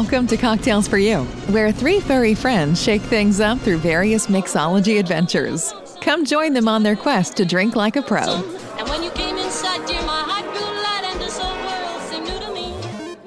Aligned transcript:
Welcome 0.00 0.26
to 0.28 0.38
Cocktails 0.38 0.88
Fur 0.88 0.96
U, 0.96 1.24
where 1.52 1.70
three 1.70 2.00
furry 2.00 2.34
friends 2.34 2.82
shake 2.82 3.02
things 3.02 3.38
up 3.38 3.58
through 3.58 3.76
various 3.76 4.28
mixology 4.28 4.98
adventures. 4.98 5.74
Come 6.00 6.24
join 6.24 6.54
them 6.54 6.68
on 6.68 6.82
their 6.82 6.96
quest 6.96 7.36
to 7.36 7.44
drink 7.44 7.76
like 7.76 7.96
a 7.96 8.02
pro. 8.02 8.22
And 8.78 8.88
when 8.88 9.02
you 9.02 9.10
came 9.10 9.36
inside, 9.36 9.86
dear, 9.86 10.00
my 10.00 10.22
heart 10.22 10.46
grew 10.54 10.62
light 10.62 11.04
and 11.04 11.20
this 11.20 11.38
whole 11.38 11.52
world 11.52 12.02
seemed 12.10 12.26
new 12.26 12.40
to 12.40 12.50
me. 12.50 12.74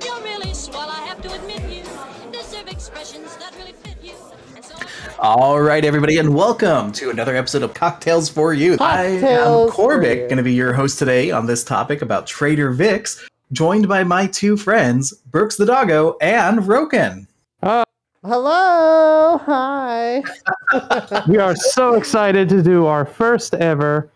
You're 0.03 0.20
really 0.23 0.52
swell, 0.52 0.89
I 0.89 1.02
have 1.02 1.21
to 1.21 1.31
admit 1.33 1.61
you 1.70 1.83
deserve 2.31 2.67
expressions 2.67 3.38
that 3.38 3.53
really 3.55 3.73
fit 3.73 3.97
you. 4.02 4.16
So 4.63 4.73
All 5.19 5.61
right, 5.61 5.85
everybody, 5.85 6.17
and 6.17 6.33
welcome 6.33 6.91
to 6.94 7.11
another 7.11 7.35
episode 7.35 7.61
of 7.61 7.75
Cocktails 7.75 8.30
Fur 8.30 8.53
U. 8.53 8.77
I 8.80 9.03
am 9.03 9.21
Cocktails 9.21 9.69
for 9.69 9.75
Corbett, 9.75 10.27
going 10.27 10.38
to 10.38 10.44
be 10.44 10.53
your 10.53 10.73
host 10.73 10.97
today 10.97 11.30
on 11.30 11.45
this 11.45 11.63
topic 11.63 12.02
about 12.02 12.25
Trader 12.25 12.71
Vic's, 12.71 13.23
joined 13.53 13.88
by 13.88 14.03
my 14.03 14.27
two 14.27 14.57
friends, 14.57 15.13
Brooks 15.31 15.55
the 15.55 15.66
Doggo 15.66 16.17
and 16.21 16.59
Roken. 16.59 17.27
Oh, 17.61 17.84
hello, 18.23 19.38
hi. 19.38 20.23
we 21.27 21.38
are 21.38 21.55
so 21.55 21.94
excited 21.94 22.49
to 22.49 22.63
do 22.63 22.88
our 22.88 23.05
first 23.05 23.53
ever 23.53 24.09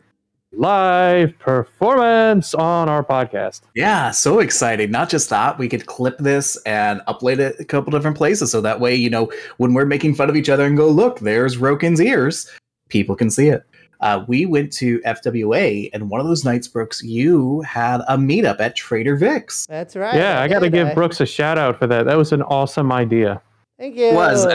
live 0.54 1.38
performance 1.38 2.56
on 2.56 2.90
our 2.90 3.04
podcast. 3.04 3.62
Yeah, 3.76 4.10
so 4.10 4.40
exciting. 4.40 4.90
Not 4.90 5.10
just 5.10 5.30
that, 5.30 5.60
we 5.60 5.70
could 5.70 5.86
clip 5.86 6.18
this 6.18 6.58
and 6.64 7.02
upload 7.02 7.38
it 7.38 7.58
a 7.60 7.66
couple 7.66 7.92
different 7.92 8.18
places. 8.18 8.52
So 8.52 8.60
that 8.62 8.80
way, 8.80 8.96
you 8.96 9.10
know, 9.10 9.32
when 9.58 9.76
we're 9.76 9.86
making 9.86 10.16
fun 10.16 10.30
of 10.30 10.36
each 10.36 10.50
other 10.50 10.66
and 10.66 10.76
go, 10.76 10.90
look, 10.90 11.20
there's 11.20 11.58
Roken's 11.58 12.02
ears, 12.02 12.50
people 12.90 13.16
can 13.16 13.30
see 13.30 13.50
it. 13.50 13.64
Uh, 14.00 14.24
we 14.28 14.46
went 14.46 14.72
to 14.74 15.00
FWA, 15.00 15.90
and 15.94 16.10
one 16.10 16.22
of 16.22 16.28
those 16.28 16.46
nights, 16.46 16.68
Brooks, 16.68 17.02
you 17.04 17.62
had 17.62 18.02
a 18.08 18.18
meetup 18.18 18.60
at 18.60 18.76
Trader 18.76 19.16
Vic's. 19.16 19.66
That's 19.68 19.96
right. 19.96 20.16
yeah, 20.16 20.40
I 20.42 20.48
got 20.48 20.60
to 20.60 20.70
did. 20.70 20.86
give 20.86 20.94
Brooks 20.96 21.20
a 21.20 21.26
shout 21.26 21.58
out 21.58 21.80
for 21.80 21.88
that. 21.88 22.06
That 22.06 22.18
was 22.18 22.32
an 22.32 22.44
awesome 22.44 22.92
idea. 22.92 23.42
Thank 23.80 23.96
you. 23.96 24.14
Was 24.14 24.46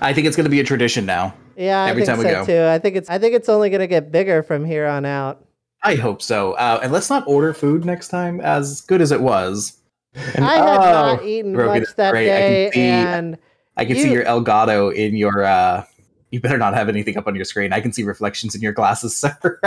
I 0.00 0.12
think 0.12 0.26
it's 0.26 0.36
going 0.36 0.44
to 0.44 0.50
be 0.50 0.60
a 0.60 0.64
tradition 0.64 1.04
now. 1.06 1.34
yeah, 1.56 1.82
I 1.84 1.90
every 1.90 2.02
think 2.04 2.08
time 2.10 2.18
we 2.18 2.24
so 2.24 2.44
go. 2.44 2.46
too. 2.46 2.64
I 2.66 2.78
think 2.78 2.96
it's 2.96 3.10
I 3.10 3.18
think 3.18 3.34
it's 3.34 3.48
only 3.48 3.70
gonna 3.70 3.88
get 3.88 4.12
bigger 4.12 4.42
from 4.44 4.64
here 4.64 4.86
on 4.86 5.04
out. 5.04 5.44
I 5.82 5.94
hope 5.96 6.22
so. 6.22 6.52
Uh, 6.52 6.78
and 6.82 6.92
let's 6.92 7.10
not 7.10 7.24
order 7.26 7.52
food 7.54 7.84
next 7.84 8.08
time, 8.08 8.40
as 8.40 8.80
good 8.82 9.00
as 9.00 9.10
it 9.12 9.20
was. 9.20 9.78
And 10.34 10.44
I 10.44 10.54
had 10.56 10.64
not 10.80 11.20
Oh, 11.20 11.24
eaten 11.24 11.54
Roken 11.54 11.80
much 11.80 11.94
that 11.96 12.10
great. 12.12 12.30
I 12.30 12.38
can 12.40 12.50
day, 12.50 12.70
see- 12.72 12.80
and 12.80 13.38
I 13.76 13.84
can 13.84 13.96
see 13.96 14.12
your 14.12 14.24
Elgato 14.24 14.92
in 14.94 15.16
your. 15.16 15.44
Uh, 15.44 15.84
you 16.30 16.40
better 16.40 16.58
not 16.58 16.74
have 16.74 16.88
anything 16.88 17.16
up 17.16 17.26
on 17.26 17.34
your 17.34 17.44
screen. 17.44 17.72
I 17.72 17.80
can 17.80 17.92
see 17.92 18.02
reflections 18.02 18.54
in 18.54 18.60
your 18.60 18.72
glasses, 18.72 19.16
sir. 19.18 19.60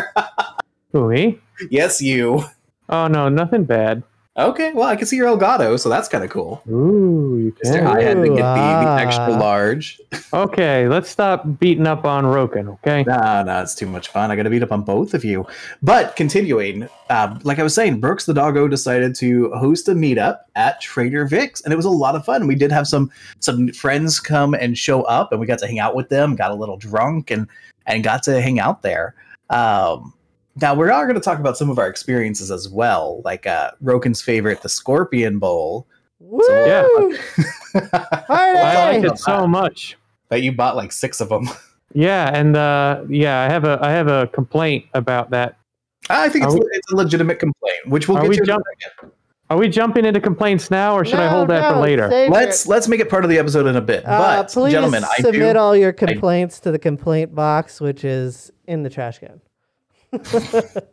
Who, 0.91 1.09
me? 1.09 1.39
yes, 1.69 2.01
you. 2.01 2.43
Oh 2.89 3.07
no, 3.07 3.29
nothing 3.29 3.63
bad. 3.63 4.03
Okay, 4.41 4.73
well, 4.73 4.87
I 4.87 4.95
can 4.95 5.05
see 5.05 5.17
your 5.17 5.27
Elgato, 5.27 5.79
so 5.79 5.89
that's 5.89 6.07
kind 6.07 6.23
of 6.23 6.29
cool. 6.29 6.61
Ooh, 6.69 7.37
you 7.37 7.51
Mr. 7.63 7.79
can. 7.79 7.87
I 7.87 8.01
had 8.01 8.17
to 8.17 8.27
get 8.27 8.35
the, 8.35 8.35
the 8.35 8.43
ah. 8.43 8.97
extra 8.97 9.29
large. 9.29 10.01
Okay, 10.33 10.87
let's 10.87 11.09
stop 11.09 11.59
beating 11.59 11.85
up 11.85 12.05
on 12.05 12.23
Roken. 12.23 12.67
Okay. 12.69 13.03
Nah, 13.03 13.43
nah, 13.43 13.61
it's 13.61 13.75
too 13.75 13.85
much 13.85 14.09
fun. 14.09 14.31
I 14.31 14.35
got 14.35 14.43
to 14.43 14.49
beat 14.49 14.63
up 14.63 14.71
on 14.71 14.81
both 14.81 15.13
of 15.13 15.23
you. 15.23 15.45
But 15.81 16.15
continuing, 16.15 16.87
uh, 17.09 17.37
like 17.43 17.59
I 17.59 17.63
was 17.63 17.75
saying, 17.75 17.99
Brooks 17.99 18.25
the 18.25 18.33
doggo 18.33 18.67
decided 18.67 19.15
to 19.15 19.51
host 19.51 19.87
a 19.87 19.93
meetup 19.93 20.39
at 20.55 20.81
Trader 20.81 21.25
Vic's, 21.25 21.61
and 21.61 21.71
it 21.71 21.75
was 21.75 21.85
a 21.85 21.89
lot 21.89 22.15
of 22.15 22.25
fun. 22.25 22.47
We 22.47 22.55
did 22.55 22.71
have 22.71 22.87
some 22.87 23.11
some 23.39 23.69
friends 23.69 24.19
come 24.19 24.53
and 24.53 24.77
show 24.77 25.03
up, 25.03 25.31
and 25.31 25.39
we 25.39 25.45
got 25.45 25.59
to 25.59 25.67
hang 25.67 25.79
out 25.79 25.95
with 25.95 26.09
them. 26.09 26.35
Got 26.35 26.51
a 26.51 26.55
little 26.55 26.77
drunk 26.77 27.31
and 27.31 27.47
and 27.85 28.03
got 28.03 28.23
to 28.23 28.41
hang 28.41 28.59
out 28.59 28.81
there. 28.81 29.15
Um, 29.49 30.13
now 30.59 30.73
we're 30.75 30.91
all 30.91 31.03
going 31.03 31.15
to 31.15 31.21
talk 31.21 31.39
about 31.39 31.57
some 31.57 31.69
of 31.69 31.77
our 31.79 31.87
experiences 31.87 32.51
as 32.51 32.67
well, 32.67 33.21
like 33.23 33.45
uh, 33.47 33.71
Roken's 33.81 34.21
favorite, 34.21 34.61
the 34.61 34.69
Scorpion 34.69 35.39
Bowl. 35.39 35.87
woo! 36.19 36.41
Yeah. 36.49 36.85
I 38.29 38.91
liked 38.91 39.05
it 39.05 39.17
so 39.17 39.47
much. 39.47 39.97
that 40.29 40.41
you 40.41 40.51
bought 40.51 40.75
like 40.75 40.91
six 40.91 41.21
of 41.21 41.29
them. 41.29 41.49
Yeah, 41.93 42.29
and 42.33 42.55
uh, 42.55 43.03
yeah, 43.09 43.41
I 43.41 43.49
have 43.51 43.65
a 43.65 43.77
I 43.81 43.91
have 43.91 44.07
a 44.07 44.25
complaint 44.27 44.85
about 44.93 45.29
that. 45.31 45.57
I 46.09 46.29
think 46.29 46.45
it's, 46.45 46.53
we- 46.53 46.61
it's 46.71 46.89
a 46.93 46.95
legitimate 46.95 47.37
complaint, 47.37 47.79
which 47.87 48.07
we'll 48.07 48.17
Are 48.17 48.21
get 48.21 48.29
we 48.29 48.37
to. 48.37 48.45
jump- 48.45 48.63
Are 49.49 49.57
we 49.57 49.67
jumping 49.67 50.05
into 50.05 50.21
complaints 50.21 50.71
now, 50.71 50.95
or 50.95 51.03
should 51.03 51.19
I 51.19 51.25
No, 51.25 51.31
hold 51.31 51.49
that 51.49 51.63
no, 51.69 51.73
for 51.73 51.79
later? 51.81 52.07
let's 52.29 52.65
it. 52.65 52.69
let's 52.69 52.87
make 52.87 53.01
it 53.01 53.09
part 53.09 53.25
of 53.25 53.29
the 53.29 53.37
episode 53.37 53.67
in 53.67 53.75
a 53.75 53.81
bit. 53.81 54.05
Uh, 54.07 54.17
but 54.41 54.49
please 54.53 54.71
gentlemen, 54.71 55.03
I 55.03 55.15
submit 55.17 55.55
do. 55.55 55.59
all 55.59 55.75
your 55.75 55.91
complaints 55.91 56.61
to 56.61 56.71
the 56.71 56.79
complaint 56.79 57.35
box, 57.35 57.81
which 57.81 58.05
is 58.05 58.53
in 58.67 58.83
the 58.83 58.89
trash 58.89 59.19
can. 59.19 59.41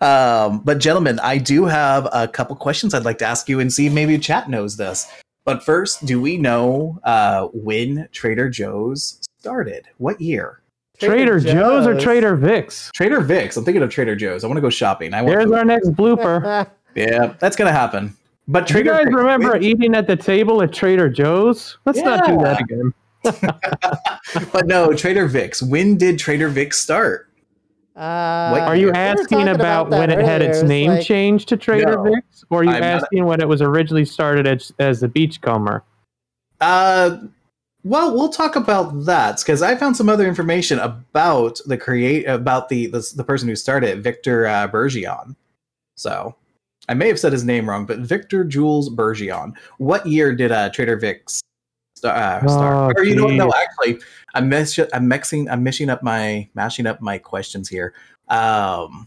Um, 0.00 0.60
but 0.64 0.78
gentlemen, 0.78 1.20
I 1.20 1.38
do 1.38 1.64
have 1.64 2.08
a 2.12 2.26
couple 2.26 2.56
questions 2.56 2.92
I'd 2.92 3.04
like 3.04 3.18
to 3.18 3.24
ask 3.24 3.48
you 3.48 3.60
and 3.60 3.72
see 3.72 3.86
if 3.86 3.92
maybe 3.92 4.18
chat 4.18 4.48
knows 4.50 4.76
this. 4.76 5.10
But 5.44 5.62
first, 5.62 6.04
do 6.06 6.20
we 6.20 6.36
know 6.36 6.98
uh, 7.04 7.48
when 7.52 8.08
Trader 8.12 8.48
Joe's 8.48 9.20
started? 9.38 9.86
What 9.98 10.20
year? 10.20 10.60
Trader 10.98 11.40
Joe's 11.40 11.86
or 11.86 11.98
Trader 11.98 12.36
Vic's? 12.36 12.90
Trader 12.94 13.20
Vic's. 13.20 13.56
I'm 13.56 13.64
thinking 13.64 13.82
of 13.82 13.90
Trader 13.90 14.14
Joe's. 14.16 14.44
I 14.44 14.48
want 14.48 14.58
to 14.58 14.62
go 14.62 14.70
shopping. 14.70 15.14
I 15.14 15.22
want. 15.22 15.38
There's 15.38 15.52
our 15.52 15.64
next 15.64 15.90
blooper. 15.90 16.68
Yeah, 16.96 17.34
that's 17.38 17.54
gonna 17.54 17.70
happen. 17.70 18.16
But 18.48 18.66
Do 18.66 18.76
you 18.78 18.82
guys 18.82 19.04
Vic's- 19.04 19.14
remember 19.14 19.56
eating 19.56 19.94
at 19.94 20.08
the 20.08 20.16
table 20.16 20.60
at 20.60 20.72
Trader 20.72 21.08
Joe's? 21.08 21.78
Let's 21.86 22.00
not 22.00 22.26
do 22.26 22.36
that 22.38 22.60
again. 22.60 22.92
But 24.52 24.66
no, 24.66 24.92
Trader 24.92 25.28
Vic's. 25.28 25.62
When 25.62 25.96
did 25.96 26.18
Trader 26.18 26.48
Vic's 26.48 26.80
start? 26.80 27.29
Uh, 28.00 28.64
Are 28.66 28.76
you 28.76 28.90
asking 28.92 29.42
about, 29.42 29.54
about 29.56 29.90
that 29.90 29.98
when 29.98 30.10
it 30.10 30.24
had 30.24 30.40
its 30.40 30.58
earlier. 30.58 30.60
It 30.60 30.62
was 30.62 30.68
name 30.68 30.90
like- 30.92 31.06
changed 31.06 31.48
to 31.50 31.56
Trader 31.58 31.96
No, 31.96 32.04
Vic's? 32.04 32.44
Or 32.48 32.60
are 32.60 32.64
you 32.64 32.70
I'm 32.70 32.80
not- 32.80 33.02
asking 33.02 33.26
when 33.26 33.40
it 33.40 33.48
was 33.48 33.60
originally 33.60 34.06
started 34.06 34.46
as, 34.46 34.72
as 34.78 35.00
the 35.00 35.08
Beachcomber? 35.08 35.84
Uh, 36.62 37.18
well, 37.84 38.14
we'll 38.14 38.30
talk 38.30 38.56
about 38.56 39.04
that 39.04 39.38
because 39.38 39.60
I 39.62 39.74
found 39.74 39.96
some 39.96 40.08
other 40.08 40.26
information 40.26 40.78
about 40.78 41.60
the 41.66 41.76
create 41.78 42.24
about 42.26 42.68
the 42.68 42.86
the, 42.86 43.06
the 43.16 43.24
person 43.24 43.48
who 43.48 43.56
started 43.56 43.90
it, 43.90 43.98
Victor 43.98 44.46
uh, 44.46 44.66
Bergion. 44.66 45.34
So 45.96 46.34
I 46.88 46.94
may 46.94 47.08
have 47.08 47.18
said 47.18 47.32
his 47.32 47.44
name 47.44 47.68
wrong, 47.68 47.86
but 47.86 48.00
Victor 48.00 48.44
Jules 48.44 48.88
Bergion. 48.90 49.54
What 49.78 50.06
year 50.06 50.34
did 50.34 50.52
uh, 50.52 50.68
Trader 50.70 50.96
Vic's 50.96 51.40
sta- 52.00 52.08
uh, 52.08 52.40
start? 52.48 52.74
Oh, 52.74 52.90
or 53.00 53.04
you 53.04 53.14
know 53.14 53.26
what? 53.26 53.34
No, 53.34 53.44
geez. 53.46 53.54
actually, 53.62 54.00
I'm 54.34 54.48
mess- 54.48 54.80
I'm 54.92 55.06
mixing 55.08 55.48
I'm 55.50 55.62
mishing 55.62 55.88
up 55.90 56.02
my 56.02 56.48
mashing 56.54 56.86
up 56.86 57.00
my 57.00 57.18
questions 57.18 57.68
here. 57.68 57.94
Um, 58.28 59.06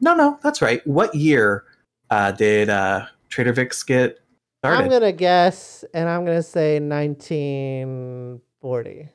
no, 0.00 0.14
no, 0.14 0.38
that's 0.42 0.60
right. 0.62 0.84
What 0.86 1.14
year 1.14 1.64
uh, 2.10 2.32
did 2.32 2.70
uh, 2.70 3.06
Trader 3.28 3.52
Vic's 3.52 3.82
get 3.82 4.20
started? 4.58 4.84
I'm 4.84 4.90
gonna 4.90 5.12
guess, 5.12 5.84
and 5.94 6.08
I'm 6.08 6.24
gonna 6.24 6.42
say 6.42 6.80
1940. 6.80 9.08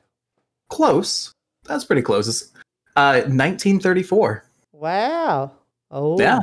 Close. 0.68 1.34
That's 1.64 1.84
pretty 1.84 2.02
close. 2.02 2.28
It's, 2.28 2.52
uh, 2.96 3.22
1934. 3.26 4.44
Wow. 4.72 5.52
Oh. 5.90 6.20
Yeah. 6.20 6.40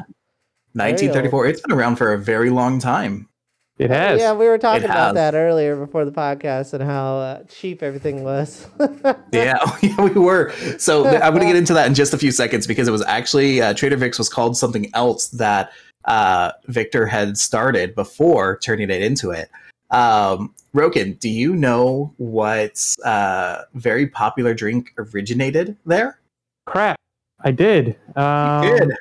1934. 0.73 1.47
It's 1.47 1.61
been 1.61 1.71
around 1.71 1.95
for 1.95 2.11
a 2.13 2.17
very 2.17 2.49
long 2.49 2.79
time. 2.79 3.29
It 3.77 3.89
has. 3.89 4.21
Yeah, 4.21 4.33
we 4.33 4.47
were 4.47 4.57
talking 4.57 4.83
It 4.83 4.85
about 4.85 5.07
has. 5.07 5.15
that 5.15 5.35
earlier 5.35 5.75
before 5.75 6.05
the 6.05 6.11
podcast 6.11 6.73
and 6.73 6.81
how 6.81 7.17
uh, 7.17 7.43
cheap 7.43 7.83
everything 7.83 8.23
was. 8.23 8.67
Yeah, 9.33 9.57
yeah, 9.81 10.01
we 10.01 10.11
were. 10.11 10.53
So 10.77 11.05
I'm 11.21 11.33
going 11.33 11.41
to 11.41 11.47
get 11.47 11.57
into 11.57 11.73
that 11.73 11.87
in 11.87 11.93
just 11.93 12.13
a 12.13 12.17
few 12.17 12.31
seconds 12.31 12.65
because 12.65 12.87
it 12.87 12.91
was 12.91 13.03
actually 13.03 13.61
uh, 13.61 13.73
Trader 13.73 13.97
Vic's 13.97 14.17
was 14.17 14.29
called 14.29 14.55
something 14.55 14.89
else 14.93 15.27
that 15.29 15.71
uh, 16.05 16.51
Victor 16.67 17.05
had 17.05 17.37
started 17.37 17.93
before 17.93 18.57
turning 18.59 18.89
it 18.89 19.01
into 19.01 19.31
it. 19.31 19.49
Um, 19.91 20.53
Roken, 20.73 21.19
do 21.19 21.29
you 21.29 21.53
know 21.55 22.13
what 22.17 22.81
uh, 23.03 23.63
very 23.73 24.07
popular 24.07 24.53
drink 24.53 24.93
originated 24.97 25.75
there? 25.85 26.19
Crap. 26.65 26.97
I 27.41 27.51
did. 27.51 27.97
Um, 28.15 28.61
Good. 28.61 28.95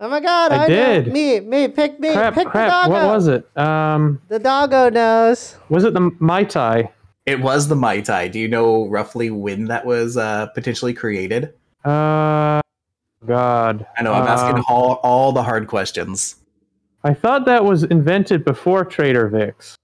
Oh 0.00 0.08
my 0.08 0.20
god! 0.20 0.52
I 0.52 0.56
I, 0.56 0.58
know. 0.60 0.66
did. 0.68 1.12
Me, 1.12 1.40
me, 1.40 1.68
pick 1.68 1.98
me, 2.00 2.12
Crap, 2.12 2.34
pick 2.34 2.48
crap. 2.48 2.86
the 2.86 2.90
What 2.90 3.06
was 3.06 3.28
it? 3.28 3.46
Um, 3.56 4.20
The 4.28 4.38
doggo 4.38 4.90
knows. 4.90 5.56
was 5.68 5.84
it 5.84 5.94
the 5.94 6.10
Mai 6.20 6.44
Tai? 6.44 6.90
It 7.26 7.40
was 7.40 7.68
the 7.68 7.76
Mai 7.76 8.00
Tai. 8.02 8.28
Do 8.28 8.38
you 8.38 8.48
know 8.48 8.86
roughly 8.88 9.30
when 9.30 9.64
that 9.66 9.84
was 9.84 10.16
uh, 10.16 10.46
potentially 10.54 10.94
created? 10.94 11.52
Uh, 11.84 12.60
God. 13.26 13.86
I 13.96 14.02
know 14.02 14.12
I'm 14.12 14.26
asking 14.28 14.58
Uh, 14.60 14.62
all, 14.68 14.92
all 15.02 15.32
the 15.32 15.42
hard 15.42 15.66
questions. 15.66 16.36
I 17.02 17.14
thought 17.14 17.44
that 17.46 17.64
was 17.64 17.82
invented 17.84 18.44
before 18.44 18.84
Trader 18.84 19.28
Vic's. 19.28 19.76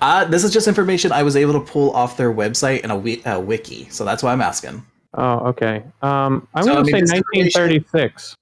Uh, 0.00 0.24
this 0.26 0.44
is 0.44 0.52
just 0.52 0.68
information 0.68 1.10
I 1.12 1.22
was 1.22 1.34
able 1.36 1.54
to 1.54 1.60
pull 1.60 1.90
off 1.92 2.16
their 2.16 2.32
website 2.32 2.82
and 2.82 2.92
a, 2.92 2.94
wi- 2.94 3.20
a 3.26 3.40
wiki, 3.40 3.88
so 3.90 4.04
that's 4.04 4.22
why 4.22 4.32
I'm 4.32 4.40
asking. 4.42 4.84
Oh, 5.14 5.38
okay. 5.48 5.82
Um, 6.02 6.46
I'm 6.54 6.62
So, 6.64 6.70
I 6.70 6.74
going 6.74 6.84
to 6.86 6.90
say 6.92 7.00
this 7.00 7.12
information- 7.12 7.52
1936. 7.82 8.36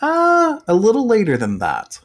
Uh, 0.00 0.60
a 0.68 0.74
little 0.74 1.06
later 1.06 1.36
than 1.36 1.58
that. 1.58 1.98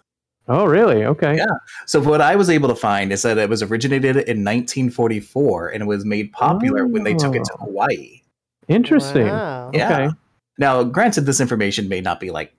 Oh, 0.48 0.66
really? 0.66 1.06
Okay. 1.06 1.38
Yeah. 1.38 1.46
So 1.86 2.02
what 2.02 2.20
I 2.20 2.36
was 2.36 2.50
able 2.50 2.68
to 2.70 2.76
find 2.76 3.14
is 3.14 3.22
that 3.22 3.38
it 3.38 3.50
was 3.50 3.62
originated 3.64 4.18
in 4.18 4.44
1944 4.44 5.70
and 5.70 5.84
it 5.84 5.86
was 5.86 6.04
made 6.04 6.32
popular 6.34 6.86
when 6.86 7.04
they 7.04 7.14
took 7.14 7.36
it 7.36 7.46
to 7.46 7.54
Oh. 7.54 7.66
Hawaii. 7.66 8.22
Interesting. 8.68 9.28
Wow. 9.28 9.72
Yeah. 9.74 9.94
Okay. 10.08 10.16
Now, 10.58 10.84
granted, 10.84 11.22
this 11.22 11.40
information 11.40 11.88
may 11.88 12.02
not 12.02 12.20
be 12.20 12.30
like 12.32 12.54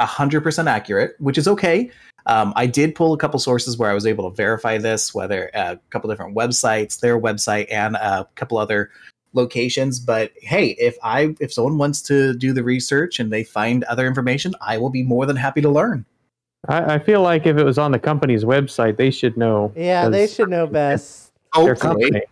hundred 0.00 0.40
percent 0.42 0.66
accurate, 0.66 1.14
which 1.20 1.38
is 1.38 1.46
okay. 1.46 1.90
Um, 2.26 2.52
I 2.56 2.66
did 2.66 2.94
pull 2.94 3.12
a 3.12 3.16
couple 3.18 3.38
sources 3.38 3.78
where 3.78 3.90
I 3.90 3.94
was 3.94 4.06
able 4.06 4.28
to 4.28 4.36
verify 4.36 4.78
this, 4.78 5.14
whether 5.14 5.50
uh, 5.56 5.74
a 5.74 5.90
couple 5.90 6.10
different 6.10 6.36
websites, 6.36 7.00
their 7.00 7.18
website, 7.18 7.66
and 7.70 7.96
a 7.96 8.28
couple 8.34 8.58
other 8.58 8.90
locations. 9.32 9.98
But 9.98 10.32
hey, 10.40 10.76
if 10.78 10.96
I 11.02 11.34
if 11.40 11.52
someone 11.52 11.78
wants 11.78 12.02
to 12.02 12.34
do 12.34 12.52
the 12.52 12.62
research 12.62 13.20
and 13.20 13.32
they 13.32 13.44
find 13.44 13.84
other 13.84 14.06
information, 14.06 14.54
I 14.60 14.78
will 14.78 14.90
be 14.90 15.02
more 15.02 15.26
than 15.26 15.36
happy 15.36 15.60
to 15.60 15.68
learn. 15.68 16.04
I, 16.68 16.94
I 16.94 16.98
feel 16.98 17.22
like 17.22 17.46
if 17.46 17.56
it 17.56 17.64
was 17.64 17.78
on 17.78 17.92
the 17.92 17.98
company's 17.98 18.44
website, 18.44 18.96
they 18.96 19.10
should 19.10 19.36
know. 19.36 19.72
Yeah, 19.76 20.08
they 20.08 20.26
should 20.26 20.50
know 20.50 20.66
best. 20.66 21.32
Their 21.54 21.74
Hopefully. 21.74 22.10
company. 22.10 22.22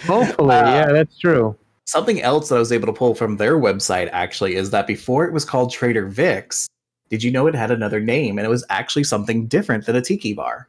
Hopefully, 0.06 0.54
Uh, 0.56 0.64
yeah, 0.70 0.92
that's 0.92 1.18
true. 1.18 1.56
Something 1.86 2.22
else 2.22 2.48
that 2.48 2.56
I 2.56 2.58
was 2.58 2.72
able 2.72 2.86
to 2.86 2.92
pull 2.92 3.14
from 3.14 3.36
their 3.36 3.58
website 3.58 4.08
actually 4.12 4.56
is 4.56 4.70
that 4.70 4.86
before 4.86 5.26
it 5.26 5.32
was 5.32 5.44
called 5.44 5.70
Trader 5.70 6.06
Vic's, 6.06 6.66
did 7.10 7.22
you 7.22 7.30
know 7.30 7.46
it 7.46 7.54
had 7.54 7.70
another 7.70 8.00
name 8.00 8.38
and 8.38 8.46
it 8.46 8.48
was 8.48 8.64
actually 8.70 9.04
something 9.04 9.46
different 9.46 9.84
than 9.84 9.96
a 9.96 10.00
tiki 10.00 10.32
bar? 10.32 10.68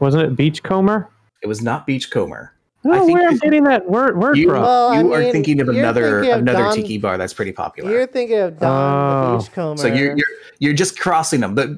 Wasn't 0.00 0.22
it 0.24 0.34
Beachcomber? 0.36 1.08
It 1.42 1.46
was 1.46 1.62
not 1.62 1.86
Beachcomber. 1.86 2.52
I 2.84 2.88
don't 2.88 2.94
I 2.94 2.98
know 2.98 3.06
think 3.06 3.18
where 3.18 3.28
I'm 3.28 3.36
getting 3.38 3.64
that 3.64 3.88
word, 3.88 4.18
word 4.18 4.36
You, 4.36 4.48
from. 4.48 4.62
Well, 4.62 4.88
I 4.90 5.00
you 5.00 5.12
are 5.12 5.20
mean, 5.20 5.32
thinking 5.32 5.60
of 5.60 5.66
you're 5.68 5.76
another 5.78 6.20
thinking 6.22 6.32
of 6.32 6.38
another 6.40 6.58
Don- 6.64 6.74
tiki 6.74 6.98
bar 6.98 7.16
that's 7.16 7.32
pretty 7.34 7.52
popular. 7.52 7.90
You're 7.90 8.06
thinking 8.06 8.38
of 8.38 8.58
Don 8.58 8.70
Oh. 8.70 9.32
the 9.38 9.44
Beachcomber. 9.44 9.80
So 9.80 9.86
you're 9.88 10.16
you're 10.16 10.26
you're 10.58 10.72
just 10.74 10.98
crossing 10.98 11.40
them. 11.40 11.54
But 11.54 11.70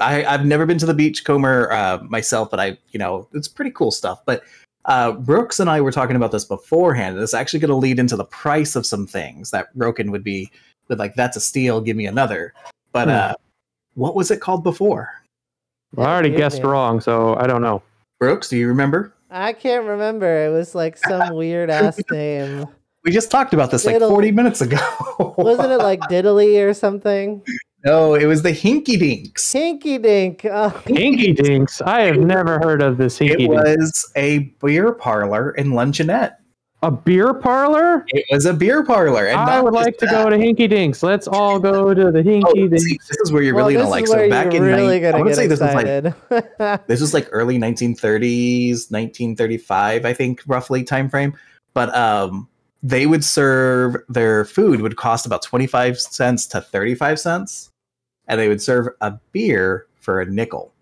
I 0.00 0.24
I've 0.24 0.44
never 0.44 0.66
been 0.66 0.78
to 0.78 0.86
the 0.86 0.94
Beachcomber 0.94 1.70
uh, 1.72 1.98
myself, 2.08 2.50
but 2.50 2.58
I 2.58 2.76
you 2.90 2.98
know 2.98 3.28
it's 3.32 3.46
pretty 3.48 3.70
cool 3.70 3.90
stuff. 3.92 4.22
But 4.26 4.42
uh, 4.86 5.12
Brooks 5.12 5.60
and 5.60 5.68
I 5.70 5.80
were 5.80 5.92
talking 5.92 6.16
about 6.16 6.32
this 6.32 6.44
beforehand. 6.44 7.14
and 7.14 7.22
It's 7.22 7.34
actually 7.34 7.60
going 7.60 7.68
to 7.68 7.76
lead 7.76 7.98
into 7.98 8.16
the 8.16 8.24
price 8.24 8.74
of 8.76 8.86
some 8.86 9.06
things 9.06 9.50
that 9.52 9.72
Roken 9.76 10.10
would 10.10 10.24
be 10.24 10.50
would 10.88 10.98
like. 10.98 11.14
That's 11.14 11.36
a 11.36 11.40
steal. 11.40 11.80
Give 11.80 11.96
me 11.96 12.06
another. 12.06 12.54
But 12.92 13.04
Hmm. 13.08 13.14
uh, 13.14 13.32
what 13.94 14.16
was 14.16 14.30
it 14.32 14.40
called 14.40 14.64
before? 14.64 15.10
I 15.98 16.02
already 16.02 16.30
Weird 16.30 16.38
guessed 16.40 16.58
name. 16.62 16.68
wrong, 16.68 17.00
so 17.00 17.36
I 17.36 17.46
don't 17.46 17.62
know. 17.62 17.82
Brooks, 18.18 18.48
do 18.48 18.56
you 18.56 18.68
remember? 18.68 19.12
I 19.30 19.52
can't 19.52 19.84
remember. 19.86 20.46
It 20.46 20.50
was 20.50 20.74
like 20.74 20.96
some 20.96 21.34
weird 21.34 21.70
ass 21.70 22.00
name. 22.10 22.66
We 23.04 23.12
just 23.12 23.30
talked 23.30 23.54
about 23.54 23.70
this 23.70 23.86
like 23.86 23.98
40 23.98 24.32
minutes 24.32 24.60
ago. 24.60 24.78
Wasn't 25.38 25.70
it 25.72 25.78
like 25.78 26.00
Diddly 26.00 26.62
or 26.68 26.74
something? 26.74 27.42
no, 27.84 28.14
it 28.14 28.26
was 28.26 28.42
the 28.42 28.50
Hinky 28.50 28.98
Dinks. 28.98 29.54
Hinky 29.54 30.02
Dink. 30.02 30.44
Oh, 30.44 30.70
Hinky 30.84 31.34
Dinks. 31.34 31.80
I 31.80 32.00
have 32.02 32.18
never 32.18 32.58
heard 32.58 32.82
of 32.82 32.98
this 32.98 33.18
Hinky 33.18 33.30
It 33.30 33.36
Dink. 33.38 33.54
was 33.54 34.12
a 34.16 34.38
beer 34.62 34.92
parlor 34.92 35.52
in 35.52 35.68
Luncheonette. 35.68 36.34
A 36.82 36.90
beer 36.90 37.34
parlor? 37.34 38.04
It 38.08 38.24
was 38.30 38.46
a 38.46 38.54
beer 38.54 38.82
parlor. 38.82 39.26
And 39.26 39.38
I 39.38 39.60
would 39.60 39.74
like 39.74 39.98
to 39.98 40.06
that. 40.06 40.12
go 40.12 40.30
to 40.30 40.36
Hinky 40.38 40.66
Dinks. 40.68 41.02
Let's 41.02 41.28
all 41.28 41.58
go 41.58 41.92
to 41.92 42.10
the 42.10 42.20
Oh, 42.20 42.22
Hinky 42.22 42.52
see, 42.54 42.68
Dinks. 42.88 43.06
this 43.08 43.18
is 43.22 43.30
where 43.32 43.42
you're 43.42 43.54
well, 43.54 43.66
really 43.66 43.74
this 43.74 43.82
gonna 43.82 43.90
like. 43.90 44.04
is 44.04 44.10
So 44.10 44.28
back 44.30 44.54
in, 44.54 44.62
really 44.62 44.98
nine- 45.00 45.08
I 45.08 45.10
gonna 45.12 45.18
want 45.24 45.28
to 45.30 45.36
say 45.36 45.46
this 45.46 45.60
was 45.60 45.74
like 45.74 46.86
this 46.86 47.00
was 47.02 47.12
like 47.12 47.28
early 47.32 47.58
1930s, 47.58 48.90
1935, 48.90 50.04
I 50.06 50.12
think, 50.14 50.42
roughly 50.46 50.82
time 50.82 51.10
frame. 51.10 51.34
But 51.74 51.94
um, 51.94 52.48
they 52.82 53.06
would 53.06 53.24
serve 53.24 53.96
their 54.08 54.46
food 54.46 54.80
would 54.80 54.96
cost 54.96 55.26
about 55.26 55.42
25 55.42 56.00
cents 56.00 56.46
to 56.46 56.62
35 56.62 57.20
cents, 57.20 57.70
and 58.26 58.40
they 58.40 58.48
would 58.48 58.62
serve 58.62 58.88
a 59.02 59.12
beer 59.32 59.86
for 60.00 60.22
a 60.22 60.26
nickel. 60.26 60.72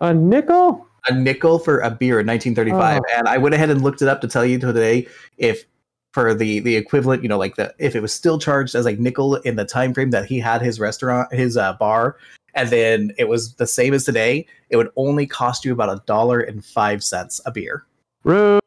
A 0.00 0.14
nickel? 0.14 0.86
A 1.08 1.14
nickel 1.14 1.58
for 1.58 1.80
a 1.80 1.90
beer 1.90 2.20
in 2.20 2.26
1935, 2.26 3.00
Oh. 3.00 3.18
and 3.18 3.28
I 3.28 3.36
went 3.38 3.54
ahead 3.54 3.70
and 3.70 3.82
looked 3.82 4.02
it 4.02 4.08
up 4.08 4.20
to 4.20 4.28
tell 4.28 4.44
you 4.44 4.58
today 4.58 5.06
if 5.36 5.64
for 6.12 6.34
the 6.34 6.60
the 6.60 6.76
equivalent, 6.76 7.22
you 7.22 7.28
know, 7.28 7.38
like 7.38 7.56
the 7.56 7.74
if 7.78 7.96
it 7.96 8.00
was 8.00 8.12
still 8.12 8.38
charged 8.38 8.74
as 8.74 8.84
like 8.84 8.98
nickel 8.98 9.36
in 9.36 9.56
the 9.56 9.64
time 9.64 9.92
frame 9.94 10.10
that 10.10 10.26
he 10.26 10.38
had 10.38 10.62
his 10.62 10.78
restaurant, 10.78 11.32
his 11.32 11.56
uh, 11.56 11.72
bar, 11.74 12.16
and 12.54 12.68
then 12.70 13.12
it 13.18 13.28
was 13.28 13.54
the 13.54 13.66
same 13.66 13.94
as 13.94 14.04
today, 14.04 14.46
it 14.70 14.76
would 14.76 14.90
only 14.96 15.26
cost 15.26 15.64
you 15.64 15.72
about 15.72 15.88
a 15.88 16.02
dollar 16.06 16.40
and 16.40 16.64
five 16.64 17.02
cents 17.02 17.40
a 17.46 17.50
beer. 17.50 17.84
Rude. 18.24 18.60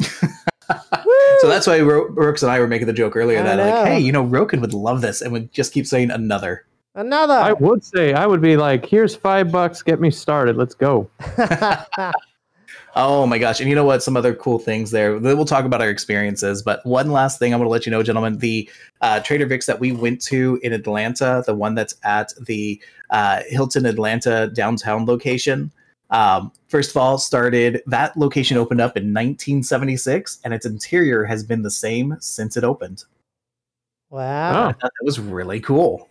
So 1.40 1.48
that's 1.48 1.66
why 1.66 1.80
Ro- 1.80 2.06
and 2.16 2.50
I 2.50 2.60
were 2.60 2.66
making 2.68 2.86
the 2.86 2.92
joke 2.92 3.16
earlier 3.16 3.42
that 3.42 3.58
like, 3.58 3.86
hey, 3.88 3.98
you 3.98 4.12
know, 4.12 4.24
Roken 4.24 4.60
would 4.60 4.74
love 4.74 5.00
this, 5.00 5.22
and 5.22 5.32
would 5.32 5.52
just 5.52 5.72
keep 5.72 5.86
saying 5.86 6.10
another. 6.10 6.66
Another. 6.94 7.34
I 7.34 7.52
would 7.52 7.84
say, 7.84 8.14
I 8.14 8.26
would 8.26 8.40
be 8.40 8.56
like, 8.56 8.84
here's 8.84 9.14
five 9.14 9.52
bucks, 9.52 9.82
get 9.82 10.00
me 10.00 10.10
started. 10.10 10.56
Let's 10.56 10.74
go. 10.74 11.08
Oh 12.96 13.24
my 13.24 13.38
gosh! 13.38 13.60
And 13.60 13.68
you 13.68 13.76
know 13.76 13.84
what? 13.84 14.02
Some 14.02 14.16
other 14.16 14.34
cool 14.34 14.58
things 14.58 14.90
there. 14.90 15.16
We'll 15.16 15.44
talk 15.44 15.64
about 15.64 15.80
our 15.80 15.88
experiences. 15.88 16.60
But 16.60 16.84
one 16.84 17.12
last 17.12 17.38
thing, 17.38 17.54
I'm 17.54 17.60
going 17.60 17.66
to 17.66 17.70
let 17.70 17.86
you 17.86 17.90
know, 17.90 18.02
gentlemen. 18.02 18.38
The 18.38 18.68
uh, 19.00 19.20
Trader 19.20 19.46
Vic's 19.46 19.66
that 19.66 19.78
we 19.78 19.92
went 19.92 20.20
to 20.22 20.58
in 20.64 20.72
Atlanta, 20.72 21.44
the 21.46 21.54
one 21.54 21.76
that's 21.76 21.94
at 22.02 22.32
the 22.40 22.80
uh, 23.10 23.42
Hilton 23.46 23.86
Atlanta 23.86 24.50
downtown 24.54 25.06
location. 25.06 25.70
Um, 26.10 26.50
first 26.66 26.90
of 26.90 26.96
all, 26.96 27.18
started 27.18 27.80
that 27.86 28.16
location 28.16 28.56
opened 28.56 28.80
up 28.80 28.96
in 28.96 29.04
1976, 29.04 30.40
and 30.44 30.52
its 30.52 30.66
interior 30.66 31.22
has 31.24 31.44
been 31.44 31.62
the 31.62 31.70
same 31.70 32.16
since 32.18 32.56
it 32.56 32.64
opened. 32.64 33.04
wow. 34.10 34.64
Oh, 34.64 34.68
I 34.70 34.72
thought 34.72 34.80
that 34.80 35.04
was 35.04 35.20
really 35.20 35.60
cool. 35.60 36.09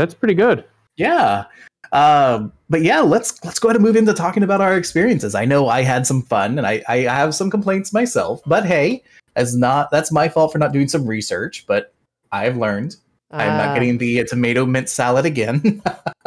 That's 0.00 0.14
pretty 0.14 0.34
good. 0.34 0.64
Yeah. 0.96 1.44
Um, 1.92 2.52
but 2.70 2.82
yeah, 2.82 3.00
let's 3.00 3.42
let's 3.44 3.58
go 3.58 3.68
ahead 3.68 3.76
and 3.76 3.84
move 3.84 3.96
into 3.96 4.14
talking 4.14 4.42
about 4.42 4.60
our 4.60 4.76
experiences. 4.76 5.34
I 5.34 5.44
know 5.44 5.68
I 5.68 5.82
had 5.82 6.06
some 6.06 6.22
fun 6.22 6.56
and 6.56 6.66
I, 6.66 6.82
I 6.88 6.98
have 7.00 7.34
some 7.34 7.50
complaints 7.50 7.92
myself, 7.92 8.40
but 8.46 8.64
hey, 8.64 9.02
as 9.36 9.56
not 9.56 9.90
that's 9.90 10.10
my 10.12 10.28
fault 10.28 10.52
for 10.52 10.58
not 10.58 10.72
doing 10.72 10.88
some 10.88 11.06
research, 11.06 11.64
but 11.66 11.92
I've 12.32 12.56
learned. 12.56 12.96
I'm 13.32 13.50
Ah. 13.52 13.66
not 13.66 13.74
getting 13.74 13.98
the 13.98 14.20
uh, 14.20 14.24
tomato 14.24 14.64
mint 14.66 14.88
salad 14.88 15.26
again. 15.26 15.82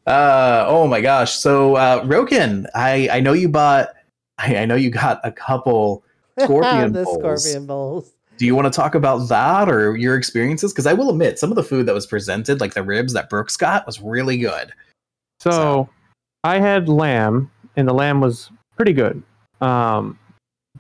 oh 0.08 0.88
my 0.88 1.02
gosh. 1.02 1.34
So 1.34 1.76
uh 1.76 2.04
Roken, 2.06 2.66
I 2.74 3.10
I 3.12 3.20
know 3.20 3.34
you 3.34 3.50
bought 3.50 3.90
I, 4.38 4.56
I 4.58 4.66
know 4.66 4.76
you 4.76 4.90
got 4.90 5.20
a 5.24 5.32
couple 5.32 6.04
Scorpion 6.40 6.94
the 6.94 7.04
bowls. 7.04 7.44
scorpion 7.44 7.66
bowls. 7.68 8.14
Do 8.38 8.46
you 8.46 8.56
want 8.56 8.72
to 8.72 8.76
talk 8.76 8.96
about 8.96 9.28
that 9.30 9.70
or 9.70 9.96
your 9.98 10.16
experiences? 10.16 10.72
Because 10.74 10.86
I 10.88 10.94
will 10.94 11.10
admit, 11.10 11.40
some 11.40 11.50
of 11.52 11.56
the 11.56 11.64
food 11.64 11.86
that 11.88 11.94
was 11.94 12.06
presented, 12.08 12.62
like 12.62 12.74
the 12.74 12.84
ribs 12.84 13.14
that 13.14 13.30
Brooks 13.30 13.58
got, 13.58 13.86
was 13.86 14.00
really 14.02 14.38
good. 14.38 14.72
So, 15.40 15.52
So- 15.52 15.90
I 16.44 16.60
had 16.60 16.88
lamb, 16.88 17.52
and 17.76 17.88
the 17.88 17.94
lamb 17.94 18.22
was 18.22 18.52
pretty 18.76 18.94
good. 18.94 19.22
Um, 19.60 20.18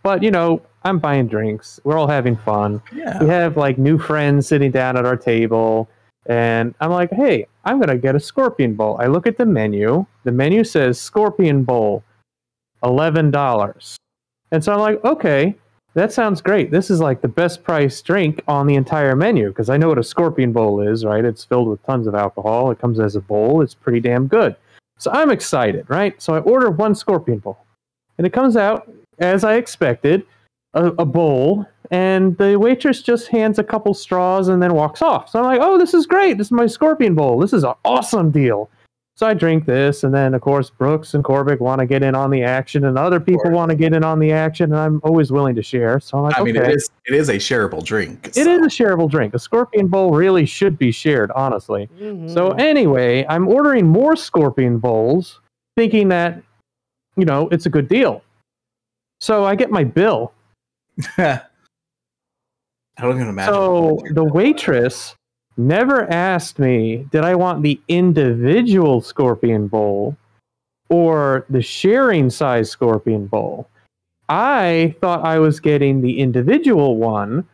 but 0.04 0.22
you 0.24 0.32
know, 0.32 0.62
I'm 0.84 1.00
buying 1.00 1.28
drinks. 1.28 1.80
We're 1.84 1.98
all 1.98 2.08
having 2.08 2.38
fun. 2.38 2.82
Yeah. 2.96 3.22
We 3.22 3.28
have 3.28 3.58
like 3.58 3.78
new 3.78 3.98
friends 3.98 4.48
sitting 4.48 4.72
down 4.72 4.96
at 4.96 5.06
our 5.06 5.18
table, 5.18 5.90
and 6.28 6.74
I'm 6.80 6.92
like, 6.92 7.12
"Hey, 7.12 7.48
I'm 7.66 7.80
gonna 7.80 7.98
get 7.98 8.16
a 8.16 8.20
scorpion 8.20 8.76
bowl." 8.76 8.98
I 9.02 9.08
look 9.08 9.26
at 9.28 9.38
the 9.38 9.46
menu. 9.46 10.06
The 10.24 10.32
menu 10.32 10.64
says 10.64 11.02
scorpion 11.02 11.64
bowl, 11.64 12.04
eleven 12.84 13.32
dollars, 13.32 13.98
and 14.52 14.64
so 14.64 14.72
I'm 14.74 14.80
like, 14.80 15.04
"Okay, 15.04 15.56
that 15.98 16.13
sounds 16.13 16.42
great. 16.42 16.70
This 16.70 16.92
is 16.92 17.00
like 17.00 17.22
the 17.22 17.27
best 17.27 17.63
price 17.63 18.04
drink 18.04 18.44
on 18.48 18.68
the 18.68 18.75
entire 18.75 19.16
menu 19.16 19.48
because 19.48 19.68
I 19.68 19.77
know 19.77 19.88
what 19.88 19.98
a 19.98 20.04
scorpion 20.04 20.51
bowl 20.51 20.80
is, 20.80 21.04
right? 21.04 21.25
It's 21.25 21.44
filled 21.44 21.68
with 21.68 21.84
tons 21.88 22.06
of 22.06 22.13
alcohol. 22.13 22.70
It 22.70 22.77
comes 22.77 23.00
as 23.00 23.16
a 23.16 23.20
bowl. 23.20 23.63
It's 23.63 23.74
pretty 23.74 24.00
damn 24.00 24.27
good. 24.27 24.56
So 25.00 25.10
I'm 25.12 25.32
excited, 25.32 25.89
right? 25.89 26.22
So 26.22 26.36
I 26.36 26.39
order 26.42 26.70
one 26.70 26.94
scorpion 26.94 27.39
bowl, 27.39 27.58
and 28.20 28.27
it 28.27 28.32
comes 28.32 28.56
out 28.56 28.92
as 29.18 29.44
I 29.44 29.56
expected, 29.56 30.24
a, 30.75 30.86
a 31.00 31.06
bowl, 31.06 31.66
and 31.89 32.38
the 32.38 32.60
waitress 32.60 33.01
just 33.01 33.30
hands 33.30 33.58
a 33.58 33.63
couple 33.63 33.96
straws 33.96 34.50
and 34.50 34.62
then 34.62 34.75
walks 34.75 35.01
off. 35.01 35.30
So 35.30 35.39
I'm 35.39 35.46
like, 35.46 35.62
oh, 35.63 35.80
this 35.80 35.96
is 35.96 36.06
great. 36.06 36.38
This 36.38 36.48
is 36.48 36.51
my 36.51 36.68
scorpion 36.68 37.16
bowl. 37.16 37.39
This 37.39 37.54
is 37.54 37.63
an 37.63 37.74
awesome 37.84 38.30
deal. 38.30 38.70
So 39.18 39.26
I 39.26 39.34
drink 39.34 39.66
this, 39.66 40.04
and 40.04 40.14
then 40.14 40.36
of 40.36 40.42
course 40.42 40.70
Brooks 40.70 41.16
and 41.16 41.24
Corbic 41.24 41.60
want 41.60 41.80
to 41.80 41.88
get 41.88 42.04
in 42.04 42.14
on 42.14 42.30
the 42.30 42.44
action, 42.44 42.86
and 42.86 43.00
other 43.00 43.20
people 43.20 43.50
want 43.50 43.72
to 43.72 43.76
get 43.76 43.94
in 43.94 44.04
on 44.04 44.20
the 44.20 44.32
action, 44.32 44.72
and 44.72 44.80
I'm 44.80 45.02
always 45.04 45.32
willing 45.32 45.56
to 45.56 45.64
share. 45.64 46.00
So 46.00 46.20
I'm 46.20 46.24
like, 46.26 46.40
I 46.40 46.44
mean, 46.44 46.56
okay. 46.56 46.70
it 46.70 46.76
is 46.76 46.90
it 47.08 47.16
is 47.16 47.30
a 47.30 47.38
shareable 47.38 47.84
drink. 47.84 48.28
It 48.28 48.36
so- 48.36 48.42
is 48.42 48.60
a 48.60 48.70
shareable 48.70 49.10
drink. 49.10 49.34
A 49.34 49.40
scorpion 49.40 49.88
bowl 49.88 50.12
really 50.12 50.46
should 50.46 50.78
be 50.78 50.92
shared, 50.92 51.32
honestly. 51.32 51.90
So 51.98 52.52
Mhm. 52.52 52.60
anyway, 52.60 53.26
I'm 53.28 53.48
ordering 53.48 53.88
more 53.88 54.16
scorpion 54.16 54.78
bowls, 54.78 55.40
thinking 55.76 56.10
that, 56.10 56.40
you 57.16 57.26
know, 57.26 57.48
it's 57.52 57.66
a 57.66 57.72
good 57.72 57.90
deal. 57.90 58.22
So 59.20 59.46
I 59.46 59.56
get 59.56 59.72
my 59.72 59.84
bill. 59.84 60.32
I 61.18 61.42
don't 63.00 63.16
even 63.16 63.30
imagine. 63.30 63.52
So 63.52 63.98
the 64.12 64.26
waitress 64.26 65.16
never 65.58 66.10
asked 66.12 66.60
me, 66.60 67.08
did 67.12 67.24
I 67.24 67.36
want 67.36 67.64
the 67.64 67.80
individual 67.88 69.02
scorpion 69.02 69.68
bowl 69.68 70.16
or 70.90 71.46
the 71.50 71.62
sharing 71.62 72.30
size 72.30 72.70
scorpion 72.70 73.28
bowl? 73.28 73.68
I 74.30 74.96
thought 75.02 75.26
I 75.26 75.40
was 75.40 75.60
getting 75.60 76.02
the 76.02 76.20
individual 76.20 76.98
one 76.98 77.48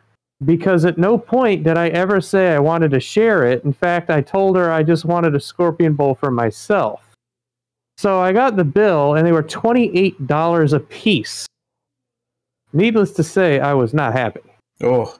because 0.44 0.84
at 0.84 0.98
no 0.98 1.16
point 1.16 1.64
did 1.64 1.78
I 1.78 1.88
ever 1.88 2.20
say 2.20 2.54
I 2.54 2.58
wanted 2.58 2.90
to 2.90 3.00
share 3.00 3.44
it. 3.44 3.64
In 3.64 3.72
fact, 3.72 4.10
I 4.10 4.20
told 4.20 4.56
her 4.56 4.70
I 4.70 4.82
just 4.82 5.04
wanted 5.04 5.34
a 5.34 5.40
scorpion 5.40 5.94
bowl 5.94 6.14
for 6.14 6.30
myself. 6.30 7.02
So 7.96 8.20
I 8.20 8.32
got 8.32 8.56
the 8.56 8.64
bill 8.64 9.14
and 9.14 9.26
they 9.26 9.32
were 9.32 9.42
$28 9.42 10.72
a 10.72 10.80
piece. 10.80 11.46
Needless 12.72 13.12
to 13.12 13.22
say, 13.22 13.60
I 13.60 13.72
was 13.72 13.94
not 13.94 14.12
happy. 14.12 14.40
oh, 14.82 15.16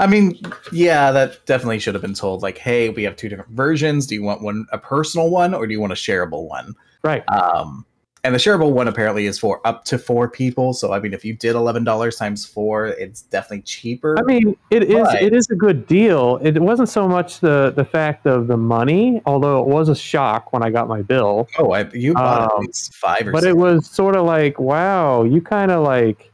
I 0.00 0.06
mean, 0.06 0.40
yeah, 0.72 1.12
that 1.12 1.44
definitely 1.44 1.78
should 1.78 1.94
have 1.94 2.02
been 2.02 2.14
told. 2.14 2.42
Like, 2.42 2.56
hey, 2.56 2.88
we 2.88 3.02
have 3.04 3.16
two 3.16 3.28
different 3.28 3.50
versions. 3.50 4.06
Do 4.06 4.14
you 4.14 4.22
want 4.22 4.42
one 4.42 4.66
a 4.72 4.78
personal 4.78 5.30
one 5.30 5.52
or 5.52 5.66
do 5.66 5.72
you 5.72 5.80
want 5.80 5.92
a 5.92 5.96
shareable 5.96 6.48
one? 6.48 6.74
Right. 7.04 7.22
Um, 7.28 7.84
and 8.24 8.34
the 8.34 8.38
shareable 8.38 8.72
one 8.72 8.88
apparently 8.88 9.26
is 9.26 9.38
for 9.38 9.66
up 9.66 9.84
to 9.86 9.98
four 9.98 10.28
people. 10.28 10.72
So 10.72 10.92
I 10.92 11.00
mean, 11.00 11.14
if 11.14 11.24
you 11.24 11.34
did 11.34 11.54
eleven 11.54 11.84
dollars 11.84 12.16
times 12.16 12.44
four, 12.44 12.86
it's 12.86 13.22
definitely 13.22 13.62
cheaper. 13.62 14.18
I 14.18 14.22
mean, 14.22 14.56
it 14.70 14.84
is 14.84 15.06
it 15.20 15.32
is 15.34 15.48
a 15.50 15.54
good 15.54 15.86
deal. 15.86 16.38
It 16.42 16.60
wasn't 16.60 16.88
so 16.88 17.08
much 17.08 17.40
the 17.40 17.72
the 17.74 17.84
fact 17.84 18.26
of 18.26 18.46
the 18.46 18.56
money, 18.56 19.22
although 19.26 19.60
it 19.60 19.68
was 19.68 19.88
a 19.88 19.94
shock 19.96 20.52
when 20.52 20.62
I 20.62 20.70
got 20.70 20.88
my 20.88 21.02
bill. 21.02 21.48
oh, 21.58 21.72
I, 21.72 21.88
you 21.92 22.14
bought 22.14 22.42
at 22.42 22.52
um, 22.52 22.60
least 22.60 22.94
five 22.94 23.26
or 23.26 23.32
But 23.32 23.42
six. 23.42 23.50
it 23.50 23.56
was 23.56 23.88
sort 23.90 24.16
of 24.16 24.26
like, 24.26 24.58
wow, 24.58 25.24
you 25.24 25.40
kind 25.40 25.70
of 25.70 25.82
like 25.82 26.29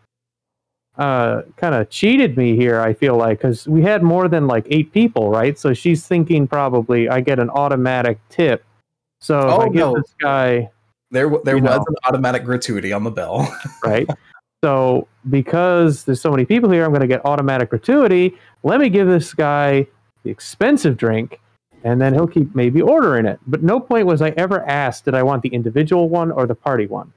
uh 0.99 1.43
kind 1.57 1.75
of 1.75 1.89
cheated 1.91 2.37
me 2.37 2.57
here 2.57 2.81
i 2.81 2.93
feel 2.93 3.17
like 3.17 3.39
because 3.39 3.69
we 3.69 3.83
had 3.83 4.03
more 4.03 4.29
than 4.29 4.47
like 4.47 4.67
eight 4.71 4.93
people 4.93 5.29
right 5.31 5.59
so 5.59 5.75
she's 5.75 6.07
thinking 6.07 6.47
probably 6.47 7.09
i 7.09 7.21
get 7.21 7.39
an 7.39 7.51
automatic 7.51 8.19
tip 8.31 8.65
so 9.21 9.39
Oh, 9.41 9.61
i 9.61 9.67
give 9.67 9.75
no. 9.75 9.95
this 9.95 10.15
guy 10.19 10.71
there 11.11 11.31
there 11.45 11.57
was 11.57 11.63
know. 11.65 11.85
an 11.89 11.95
automatic 12.05 12.45
gratuity 12.45 12.93
on 12.93 13.05
the 13.05 13.11
bill. 13.11 13.47
right? 13.85 14.09
so 14.65 15.07
because 15.31 16.05
there's 16.05 16.21
so 16.21 16.31
many 16.31 16.45
people 16.45 16.71
here, 16.71 16.85
I'm 16.85 16.91
going 16.91 17.01
to 17.01 17.07
get 17.07 17.25
automatic 17.25 17.71
gratuity. 17.71 18.35
Let 18.65 18.81
me 18.81 18.89
give 18.89 19.07
this 19.07 19.33
guy 19.33 19.87
the 20.25 20.31
expensive 20.31 20.97
drink, 20.97 21.41
and 21.85 22.01
then 22.01 22.13
he'll 22.13 22.27
keep 22.27 22.55
maybe 22.55 22.81
ordering 22.83 23.27
it. 23.27 23.39
But 23.47 23.63
no 23.63 23.79
point 23.79 24.07
was 24.07 24.21
I 24.21 24.31
ever 24.31 24.67
asked, 24.69 25.05
did 25.05 25.15
I 25.15 25.23
want 25.23 25.43
the 25.43 25.49
individual 25.51 26.09
one 26.09 26.31
or 26.33 26.47
the 26.47 26.55
party 26.55 26.87
one? 26.87 27.13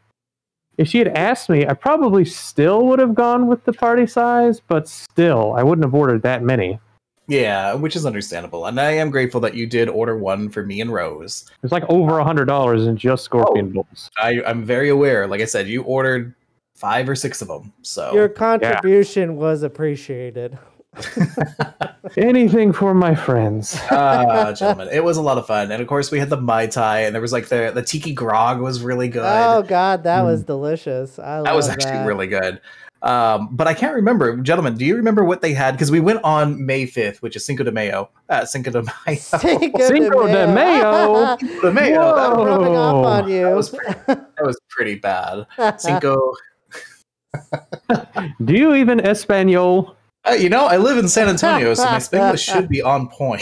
If 0.80 0.88
she 0.88 0.98
had 0.98 1.10
asked 1.10 1.50
me, 1.50 1.68
I 1.68 1.74
probably 1.74 2.24
still 2.24 2.86
would 2.86 3.00
have 3.00 3.14
gone 3.14 3.48
with 3.48 3.66
the 3.66 3.74
party 3.74 4.08
size, 4.08 4.62
but 4.66 4.88
still, 4.88 5.52
I 5.52 5.62
wouldn't 5.62 5.84
have 5.84 5.94
ordered 5.94 6.22
that 6.22 6.42
many. 6.42 6.80
yeah, 7.28 7.74
which 7.74 7.98
is 7.98 8.06
understandable, 8.06 8.66
and 8.66 8.80
I 8.80 8.92
am 8.92 9.10
grateful 9.10 9.42
that 9.42 9.56
you 9.56 9.68
did 9.68 9.90
order 9.90 10.18
one 10.18 10.48
for 10.48 10.66
me 10.66 10.80
and 10.80 10.94
Rose. 10.94 11.52
It's 11.64 11.74
like 11.74 11.84
over 11.90 12.20
a 12.20 12.24
hundred 12.24 12.46
dollars 12.46 12.88
in 12.88 12.96
just 12.96 13.26
scorpion 13.26 13.74
oh. 13.76 13.84
bowls. 13.84 14.10
I, 14.20 14.42
I'm 14.48 14.64
very 14.64 14.88
aware. 14.88 15.28
Like 15.28 15.42
I 15.42 15.46
said, 15.46 15.68
you 15.68 15.84
ordered 15.84 16.34
five 16.76 17.10
or 17.10 17.16
six 17.16 17.42
of 17.42 17.50
them. 17.50 17.74
So 17.82 18.14
Your 18.14 18.30
contribution 18.30 19.36
was 19.36 19.64
appreciated. 19.64 20.58
Anything 22.18 22.74
for 22.74 22.94
my 22.94 23.16
friends. 23.16 23.80
ah, 23.92 24.54
gentlemen, 24.54 24.90
it 24.92 25.04
was 25.04 25.18
a 25.18 25.22
lot 25.22 25.38
of 25.38 25.48
fun, 25.48 25.72
and 25.72 25.82
of 25.82 25.88
course 25.88 26.12
we 26.12 26.20
had 26.20 26.30
the 26.30 26.40
mai 26.40 26.68
tai, 26.68 27.02
and 27.02 27.14
there 27.14 27.22
was 27.22 27.32
like 27.32 27.48
the 27.48 27.72
the 27.74 27.82
tiki 27.82 28.14
grog 28.14 28.62
was 28.62 28.82
really 28.82 29.08
good. 29.08 29.24
Oh 29.26 29.64
God, 29.64 30.04
that 30.04 30.24
was 30.24 30.44
delicious. 30.44 31.20
I 31.20 31.42
that 31.42 31.56
was 31.56 31.70
actually 31.70 31.92
that. 31.92 32.08
really 32.08 32.28
good. 32.28 32.62
Um, 33.02 33.50
but 33.52 33.68
I 33.68 33.74
can't 33.74 33.96
remember, 33.96 34.36
gentlemen. 34.38 34.76
Do 34.76 34.86
you 34.86 34.96
remember 34.96 35.24
what 35.24 35.42
they 35.42 35.54
had? 35.54 35.72
Because 35.72 35.90
we 35.90 36.00
went 36.00 36.22
on 36.24 36.66
May 36.66 36.86
fifth, 36.86 37.22
which 37.22 37.36
is 37.36 37.46
Cinco 37.46 37.64
de 37.64 37.72
Mayo. 37.72 38.10
Uh, 38.28 38.44
Cinco 38.46 38.72
de 38.72 38.84
Mayo. 38.84 39.16
Cinco, 39.18 39.88
Cinco 39.88 40.28
de 40.28 40.48
Mayo. 40.48 41.38
Cinco 41.40 41.62
de 41.62 41.72
Mayo. 41.74 42.16
That, 42.16 42.36
Whoa. 42.36 42.46
rubbing 42.46 42.76
off 42.76 43.06
on 43.06 43.30
that 43.30 43.56
was 43.56 43.70
pretty, 43.70 43.94
that 44.06 44.42
was 44.42 44.60
pretty 44.70 44.96
bad. 44.96 45.46
Cinco. 45.78 46.34
Do 48.44 48.54
you 48.54 48.76
even 48.76 49.00
Espanol? 49.00 49.96
Uh, 50.30 50.34
you 50.34 50.50
know, 50.50 50.66
I 50.66 50.78
live 50.78 50.98
in 50.98 51.08
San 51.08 51.28
Antonio, 51.28 51.74
so 51.74 51.86
my 51.86 51.98
Spanglish 51.98 52.44
should 52.44 52.70
be 52.70 52.82
on 52.82 53.08
point. 53.08 53.42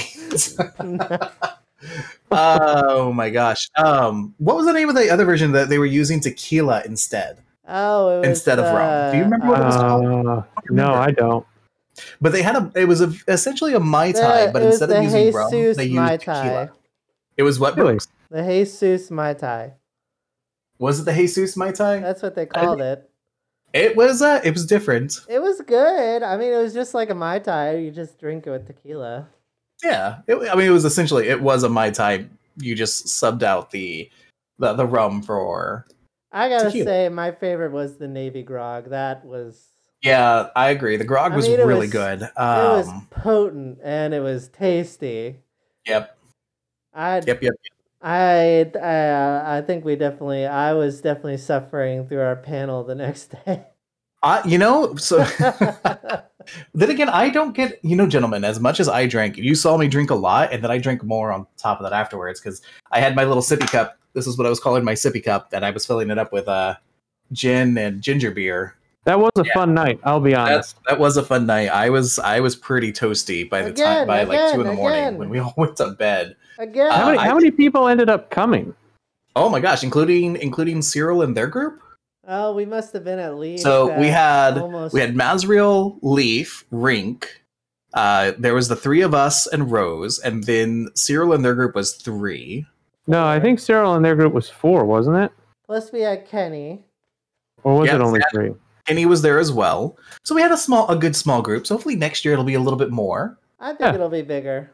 oh 2.31 3.11
my 3.11 3.29
gosh. 3.29 3.69
Um, 3.75 4.33
what 4.37 4.55
was 4.55 4.65
the 4.65 4.73
name 4.73 4.87
of 4.89 4.95
the 4.95 5.09
other 5.09 5.25
version 5.25 5.51
that 5.51 5.69
they 5.69 5.79
were 5.79 5.85
using 5.85 6.19
tequila 6.19 6.83
instead? 6.85 7.39
oh, 7.67 8.09
it 8.09 8.19
was, 8.19 8.27
Instead 8.29 8.59
of 8.59 8.65
rum. 8.73 9.11
Do 9.11 9.17
you 9.17 9.23
remember 9.23 9.47
what 9.47 9.61
it 9.61 9.65
was 9.65 9.75
called? 9.75 10.27
Uh, 10.27 10.43
no, 10.69 10.93
I 10.93 11.11
don't. 11.11 11.45
But 12.21 12.31
they 12.31 12.41
had 12.41 12.55
a. 12.55 12.71
It 12.75 12.85
was 12.85 13.01
a, 13.01 13.11
essentially 13.27 13.73
a 13.73 13.79
mai 13.79 14.11
The- 14.11 14.19
tai, 14.19 14.51
but 14.51 14.61
instead 14.61 14.89
of 14.89 14.95
the 14.95 15.03
using 15.03 15.33
rum, 15.33 15.51
they 15.51 15.85
used 15.85 15.95
Mai 15.95 16.17
tequila. 16.17 16.67
Tai. 16.67 16.69
It 17.35 17.43
was 17.43 17.59
what? 17.59 17.75
Really? 17.75 17.93
Brooks? 17.93 18.07
The 18.29 18.43
Jesus 18.43 19.11
Mai 19.11 19.33
Tai. 19.33 19.73
Was 20.79 20.99
it 20.99 21.03
the 21.05 21.13
Jesus 21.13 21.57
mai 21.57 21.71
tai? 21.71 21.99
That's 21.99 22.21
what 22.21 22.35
they 22.35 22.45
called 22.45 22.81
it. 22.81 23.09
It 23.73 23.95
was. 23.95 24.21
Uh, 24.21 24.39
it 24.43 24.51
was 24.53 24.65
different. 24.65 25.19
It 25.29 25.39
was 25.41 25.61
good. 25.61 26.23
I 26.23 26.37
mean, 26.37 26.51
it 26.53 26.57
was 26.57 26.73
just 26.73 26.93
like 26.93 27.09
a 27.09 27.15
Mai 27.15 27.39
Tai. 27.39 27.75
You 27.77 27.91
just 27.91 28.19
drink 28.19 28.47
it 28.47 28.49
with 28.51 28.65
tequila. 28.67 29.27
Yeah. 29.83 30.19
It, 30.27 30.35
I 30.49 30.55
mean, 30.55 30.67
it 30.67 30.71
was 30.71 30.85
essentially. 30.85 31.27
It 31.27 31.41
was 31.41 31.63
a 31.63 31.69
mai 31.69 31.91
tai. 31.91 32.25
You 32.57 32.73
just 32.73 33.05
subbed 33.05 33.43
out 33.43 33.69
the 33.71 34.09
the, 34.57 34.73
the 34.73 34.87
rum 34.87 35.21
for. 35.21 35.85
I 36.31 36.49
gotta 36.49 36.65
Tequila. 36.65 36.85
say, 36.85 37.09
my 37.09 37.31
favorite 37.31 37.71
was 37.71 37.97
the 37.97 38.07
Navy 38.07 38.41
Grog. 38.43 38.89
That 38.89 39.23
was 39.25 39.67
Yeah, 40.01 40.49
I 40.55 40.69
agree. 40.69 40.97
The 40.97 41.03
grog 41.05 41.33
I 41.33 41.35
was 41.35 41.47
mean, 41.47 41.59
really 41.59 41.81
was- 41.87 41.91
good. 41.91 42.21
it 42.23 42.31
was 42.35 42.87
Um, 42.89 43.07
potent 43.11 43.79
and 43.83 44.13
it 44.13 44.19
was 44.21 44.47
tasty. 44.49 45.37
yep. 45.85 46.17
I 46.93 47.17
Yep. 47.25 47.41
Yep. 47.43 47.53
I 48.01 48.71
I 48.81 49.57
I 49.57 49.61
think 49.61 49.85
we 49.85 49.95
definitely. 49.95 50.45
I 50.45 50.73
was 50.73 51.01
definitely 51.01 51.37
suffering 51.37 52.07
through 52.07 52.21
our 52.21 52.35
panel 52.35 52.83
the 52.83 52.95
next 52.95 53.33
day. 53.45 53.65
I, 54.23 54.45
you 54.47 54.57
know, 54.57 54.95
so 54.95 55.23
then 56.73 56.89
again, 56.89 57.09
I 57.09 57.29
don't 57.29 57.55
get, 57.55 57.79
you 57.83 57.95
know, 57.95 58.07
gentlemen, 58.07 58.43
as 58.43 58.59
much 58.59 58.79
as 58.79 58.89
I 58.89 59.05
drank, 59.05 59.37
you 59.37 59.55
saw 59.55 59.77
me 59.77 59.87
drink 59.87 60.09
a 60.09 60.15
lot, 60.15 60.51
and 60.51 60.63
then 60.63 60.71
I 60.71 60.77
drank 60.77 61.03
more 61.03 61.31
on 61.31 61.45
top 61.57 61.79
of 61.79 61.83
that 61.83 61.93
afterwards 61.93 62.39
because 62.39 62.61
I 62.91 62.99
had 62.99 63.15
my 63.15 63.23
little 63.23 63.43
sippy 63.43 63.69
cup. 63.69 63.97
This 64.13 64.27
is 64.27 64.37
what 64.37 64.47
I 64.47 64.49
was 64.49 64.59
calling 64.59 64.83
my 64.83 64.93
sippy 64.93 65.23
cup, 65.23 65.49
and 65.53 65.65
I 65.65 65.71
was 65.71 65.85
filling 65.85 66.09
it 66.09 66.17
up 66.17 66.31
with 66.31 66.47
uh, 66.47 66.75
gin 67.31 67.77
and 67.77 68.01
ginger 68.01 68.31
beer. 68.31 68.75
That 69.07 69.19
was 69.21 69.31
a 69.37 69.45
Yeah. 69.45 69.53
fun 69.53 69.73
night. 69.73 70.01
I'll 70.03 70.19
be 70.19 70.31
That's, 70.31 70.51
honest. 70.51 70.75
that 70.89 70.99
was 70.99 71.15
a 71.15 71.23
fun 71.23 71.45
night. 71.45 71.69
I 71.69 71.89
was 71.89 72.19
I 72.19 72.41
was 72.41 72.57
pretty 72.57 72.91
toasty 72.91 73.49
by 73.49 73.61
the 73.61 73.71
time 73.71 74.03
Again, 74.03 74.07
by 74.07 74.23
like 74.23 74.53
two 74.53 74.59
in 74.59 74.67
the 74.67 74.73
morning 74.73 74.99
again. 74.99 75.17
when 75.17 75.29
we 75.29 75.39
all 75.43 75.53
went 75.55 75.77
to 75.77 75.91
bed. 75.91 76.35
Again, 76.59 76.91
how 76.91 77.03
Uh, 77.03 77.05
many 77.07 77.17
I- 77.19 77.25
how 77.25 77.35
many 77.35 77.49
people 77.51 77.87
ended 77.87 78.09
up 78.09 78.29
coming? 78.29 78.75
Oh 79.33 79.47
my 79.47 79.61
gosh, 79.61 79.81
including 79.81 80.35
including 80.35 80.81
Cyril 80.81 81.21
and 81.21 81.37
their 81.37 81.47
group. 81.47 81.79
oh, 82.27 82.53
we 82.53 82.65
must 82.65 82.91
have 82.91 83.05
been 83.05 83.19
at 83.19 83.37
least. 83.37 83.63
So 83.63 83.97
we 83.97 84.07
had 84.07 84.57
almost 84.57 84.93
we 84.93 84.99
had 84.99 85.15
Mazriel, 85.15 85.97
Leaf, 86.01 86.65
Rink. 86.71 87.41
Uh, 87.93 88.33
there 88.37 88.53
was 88.53 88.67
the 88.67 88.75
three 88.75 88.99
of 89.01 89.13
us 89.13 89.47
and 89.47 89.71
Rose, 89.71 90.19
and 90.19 90.43
then 90.43 90.89
Cyril 90.95 91.31
and 91.31 91.45
their 91.45 91.55
group 91.55 91.73
was 91.75 91.93
three. 91.93 92.65
No, 93.07 93.25
I 93.25 93.39
think 93.39 93.59
Cyril 93.59 93.93
and 93.93 94.03
their 94.03 94.17
group 94.17 94.33
was 94.33 94.49
four, 94.49 94.83
wasn't 94.85 95.15
it? 95.15 95.31
plus 95.65 95.91
we 95.93 96.01
had 96.01 96.25
Kenny. 96.27 96.83
Or 97.63 97.79
was 97.79 97.87
Yeah, 97.87 97.95
it 97.95 98.01
only 98.01 98.19
that- 98.19 98.31
three? 98.33 98.51
And 98.87 98.97
he 98.97 99.05
was 99.05 99.21
there 99.21 99.39
as 99.39 99.51
well. 99.51 99.97
So 100.23 100.33
we 100.35 100.41
had 100.41 100.51
a 100.51 100.57
small, 100.57 100.87
a 100.89 100.95
good 100.95 101.15
small 101.15 101.41
group. 101.41 101.67
So 101.67 101.75
hopefully 101.75 101.95
next 101.95 102.23
year 102.23 102.33
it'll 102.33 102.45
be 102.45 102.53
a 102.53 102.59
little 102.59 102.79
bit 102.79 102.91
more. 102.91 103.37
I 103.59 103.69
think 103.69 103.81
Yeah. 103.81 103.93
it'll 103.95 104.09
be 104.09 104.21
bigger. 104.21 104.69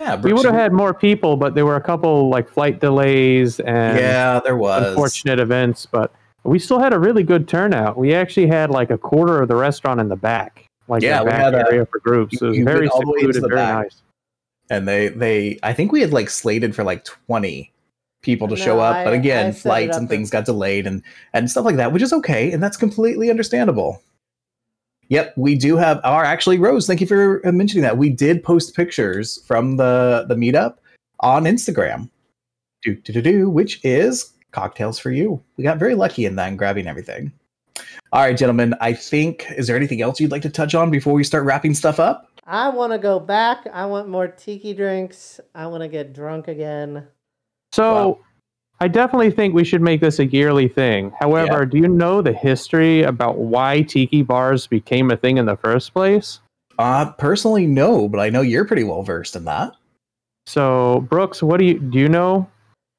Yeah, 0.00 0.16
We 0.16 0.32
would 0.32 0.44
have 0.44 0.54
had 0.54 0.72
more 0.72 0.92
people, 0.92 1.36
but 1.36 1.54
there 1.54 1.64
were 1.64 1.76
a 1.76 1.80
couple 1.80 2.28
like 2.28 2.48
flight 2.48 2.80
delays 2.80 3.60
and 3.60 3.98
Yeah, 3.98 4.40
there 4.44 4.56
was. 4.56 4.88
unfortunate 4.88 5.38
events, 5.38 5.86
but 5.86 6.12
we 6.42 6.58
still 6.58 6.78
had 6.80 6.92
a 6.92 6.98
really 6.98 7.22
good 7.22 7.46
turnout. 7.48 7.96
We 7.96 8.12
actually 8.14 8.48
had 8.48 8.70
like 8.70 8.90
a 8.90 8.98
quarter 8.98 9.40
of 9.42 9.48
the 9.48 9.54
restaurant 9.56 10.00
in 10.00 10.08
the 10.08 10.16
back, 10.16 10.64
like 10.88 11.02
Yeah, 11.02 11.20
the 11.20 11.24
we 11.26 11.30
back 11.30 11.40
had 11.40 11.54
a- 11.54 11.58
area 11.68 11.86
for 11.86 12.00
groups. 12.00 12.40
you- 12.40 12.46
It 12.48 12.50
was 12.50 12.58
very 12.64 12.88
all 12.88 13.00
the 13.00 13.06
way 13.06 13.20
into 13.20 13.34
secluded, 13.34 13.56
very 13.56 13.66
back. 13.66 13.82
nice. 13.84 14.02
and 14.70 14.88
they 14.88 15.08
they 15.08 15.58
I 15.62 15.72
think 15.74 15.92
we 15.92 16.00
had 16.00 16.12
like 16.12 16.30
slated 16.30 16.74
for 16.74 16.84
like 16.84 17.04
twenty 17.04 17.70
people 18.24 18.48
to 18.48 18.56
show 18.56 18.80
up, 18.80 18.94
but 19.04 19.08
I- 19.08 19.12
I 19.12 19.16
again, 19.16 19.52
flights 19.52 19.96
and 19.96 20.08
things 20.08 20.30
got 20.30 20.44
delayed 20.44 20.86
and 20.86 21.02
and 21.32 21.50
stuff 21.50 21.64
like 21.64 21.76
that, 21.76 21.92
which 21.92 22.02
is 22.02 22.12
okay, 22.12 22.50
and 22.50 22.62
that's 22.62 22.76
completely 22.76 23.30
understandable. 23.30 24.02
Yep, 25.08 25.34
we 25.36 25.54
do 25.54 25.76
have 25.76 26.00
our 26.02 26.24
actually 26.24 26.58
Rose. 26.58 26.86
Thank 26.86 27.00
you 27.00 27.06
for 27.06 27.40
mentioning 27.44 27.82
that. 27.82 27.98
We 27.98 28.08
did 28.08 28.42
post 28.42 28.74
pictures 28.74 29.42
from 29.46 29.76
the 29.76 30.24
the 30.28 30.34
meetup 30.34 30.76
on 31.20 31.44
Instagram. 31.44 32.10
Do 32.82 32.94
do 32.96 33.12
do 33.12 33.22
do, 33.22 33.50
which 33.50 33.84
is 33.84 34.32
cocktails 34.52 34.98
for 34.98 35.10
you. 35.10 35.42
We 35.56 35.64
got 35.64 35.78
very 35.78 35.94
lucky 35.94 36.24
in 36.24 36.36
that 36.36 36.48
and 36.48 36.58
grabbing 36.58 36.86
everything. 36.86 37.32
All 38.12 38.20
right, 38.22 38.36
gentlemen. 38.36 38.74
I 38.80 38.92
think 38.94 39.46
is 39.56 39.66
there 39.66 39.76
anything 39.76 40.00
else 40.00 40.20
you'd 40.20 40.30
like 40.30 40.42
to 40.42 40.50
touch 40.50 40.74
on 40.74 40.90
before 40.90 41.12
we 41.12 41.24
start 41.24 41.44
wrapping 41.44 41.74
stuff 41.74 42.00
up? 42.00 42.30
I 42.46 42.68
want 42.68 42.92
to 42.92 42.98
go 42.98 43.18
back. 43.18 43.66
I 43.72 43.86
want 43.86 44.08
more 44.08 44.28
tiki 44.28 44.74
drinks. 44.74 45.40
I 45.54 45.66
want 45.66 45.82
to 45.82 45.88
get 45.88 46.12
drunk 46.12 46.46
again. 46.48 47.06
So 47.74 47.92
Wow. 47.92 48.18
I 48.80 48.86
definitely 48.86 49.32
think 49.32 49.52
we 49.52 49.64
should 49.64 49.82
make 49.82 50.00
this 50.00 50.20
a 50.20 50.26
yearly 50.26 50.68
thing. 50.68 51.12
However, 51.18 51.66
do 51.66 51.78
you 51.78 51.88
know 51.88 52.22
the 52.22 52.32
history 52.32 53.02
about 53.02 53.38
why 53.38 53.82
tiki 53.82 54.22
bars 54.22 54.68
became 54.68 55.10
a 55.10 55.16
thing 55.16 55.38
in 55.38 55.46
the 55.46 55.56
first 55.56 55.92
place? 55.92 56.38
Uh, 56.78 57.10
personally, 57.12 57.66
no, 57.66 58.08
but 58.08 58.20
I 58.20 58.30
know 58.30 58.42
you're 58.42 58.64
pretty 58.64 58.84
well 58.84 59.02
versed 59.02 59.34
in 59.34 59.44
that. 59.46 59.72
So, 60.46 61.04
Brooks, 61.08 61.42
what 61.42 61.58
do 61.58 61.64
you 61.64 61.80
do 61.80 61.98
you 61.98 62.08
know? 62.08 62.48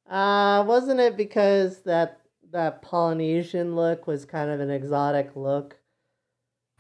Uh, 0.10 0.66
wasn't 0.68 1.00
it 1.00 1.16
because 1.16 1.84
that 1.84 2.20
that 2.52 2.82
Polynesian 2.82 3.76
look 3.78 4.08
was 4.08 4.26
kind 4.26 4.50
of 4.50 4.60
an 4.60 4.70
exotic 4.70 5.36
look? 5.36 5.78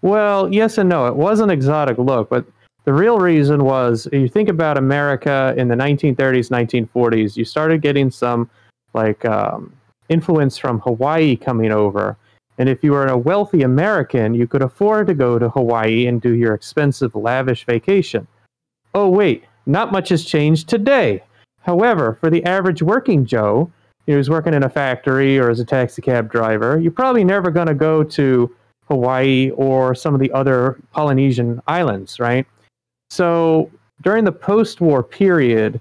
Well, 0.02 0.54
yes 0.54 0.78
and 0.78 0.90
no. 0.90 1.08
It 1.08 1.16
was 1.16 1.40
an 1.40 1.50
exotic 1.50 1.98
look, 1.98 2.30
but 2.30 2.46
the 2.86 2.94
real 2.94 3.20
reason 3.20 3.64
was 3.64 4.08
you 4.14 4.28
think 4.28 4.48
about 4.48 4.78
America 4.78 5.54
in 5.58 5.68
the 5.68 5.76
1930s, 5.76 6.50
1940s, 6.50 7.36
you 7.36 7.44
started 7.44 7.82
getting 7.82 8.12
some 8.12 8.50
like 8.94 9.26
um, 9.26 9.74
influence 10.10 10.58
from 10.58 10.80
Hawaii 10.80 11.36
coming 11.36 11.72
over. 11.72 12.16
And 12.58 12.70
if 12.70 12.84
you 12.84 12.92
were 12.92 13.08
a 13.08 13.18
wealthy 13.18 13.64
American, 13.64 14.34
you 14.34 14.48
could 14.48 14.62
afford 14.62 15.08
to 15.08 15.14
go 15.14 15.38
to 15.38 15.50
Hawaii 15.50 16.08
and 16.08 16.22
do 16.22 16.34
your 16.34 16.54
expensive, 16.54 17.16
lavish 17.16 17.66
vacation. 17.66 18.28
Oh, 18.94 19.10
wait, 19.10 19.44
not 19.66 19.92
much 19.92 20.10
has 20.10 20.24
changed 20.24 20.70
today. 20.70 21.22
However, 21.62 22.18
for 22.22 22.30
the 22.30 22.46
average 22.46 22.82
working 22.84 23.26
Joe, 23.26 23.72
who's 24.06 24.30
working 24.30 24.54
in 24.54 24.64
a 24.64 24.70
factory 24.70 25.40
or 25.40 25.50
as 25.50 25.60
a 25.60 25.66
taxi 25.66 26.02
cab 26.02 26.32
driver, 26.32 26.80
you're 26.80 26.92
probably 26.92 27.24
never 27.24 27.50
going 27.50 27.68
to 27.68 27.74
go 27.74 28.04
to 28.04 28.56
Hawaii 28.88 29.50
or 29.56 29.96
some 29.96 30.14
of 30.14 30.20
the 30.20 30.32
other 30.32 30.80
Polynesian 30.92 31.60
islands, 31.68 32.20
right? 32.20 32.46
So 33.10 33.72
during 34.02 34.24
the 34.24 34.32
post 34.32 34.82
war 34.82 35.04
period, 35.04 35.80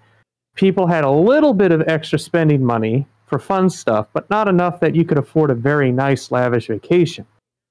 people 0.55 0.87
had 0.87 1.05
a 1.05 1.11
little 1.11 1.53
bit 1.53 1.73
of 1.73 1.83
extra 1.89 2.19
spending 2.19 2.65
money 2.65 3.07
for 3.27 3.39
fun 3.39 3.71
stuff, 3.71 4.07
but 4.13 4.29
not 4.31 4.49
enough 4.49 4.81
that 4.81 4.95
you 4.95 5.05
could 5.05 5.19
afford 5.19 5.51
a 5.51 5.55
very 5.55 5.91
nice, 5.91 6.31
lavish 6.31 6.69
vacation. 6.69 7.27